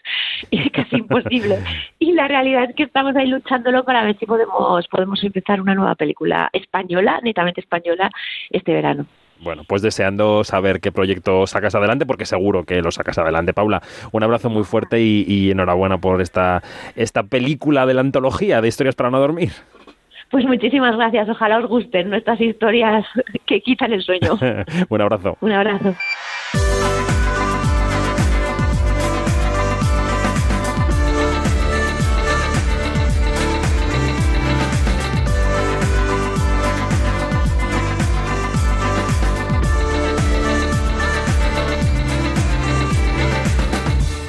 [0.73, 1.59] casi imposible.
[1.99, 5.75] Y la realidad es que estamos ahí luchándolo para ver si podemos, podemos empezar una
[5.75, 8.09] nueva película española, netamente española,
[8.49, 9.05] este verano.
[9.39, 13.81] Bueno, pues deseando saber qué proyecto sacas adelante, porque seguro que lo sacas adelante, Paula.
[14.11, 16.63] Un abrazo muy fuerte y, y enhorabuena por esta,
[16.95, 19.51] esta película de la antología de historias para no dormir.
[20.33, 21.29] Pues muchísimas gracias.
[21.29, 23.05] Ojalá os gusten nuestras historias
[23.45, 24.39] que quitan el sueño.
[24.89, 25.37] Un abrazo.
[25.41, 25.95] Un abrazo.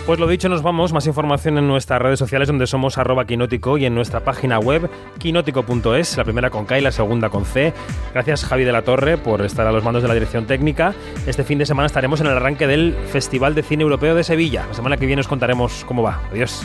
[0.07, 0.93] Pues lo dicho, nos vamos.
[0.93, 4.91] Más información en nuestras redes sociales donde somos arroba quinótico y en nuestra página web
[5.19, 7.73] quinótico.es, la primera con K y la segunda con C.
[8.13, 10.95] Gracias Javi de la Torre por estar a los mandos de la dirección técnica.
[11.27, 14.67] Este fin de semana estaremos en el arranque del Festival de Cine Europeo de Sevilla.
[14.69, 16.21] La semana que viene os contaremos cómo va.
[16.31, 16.63] Adiós.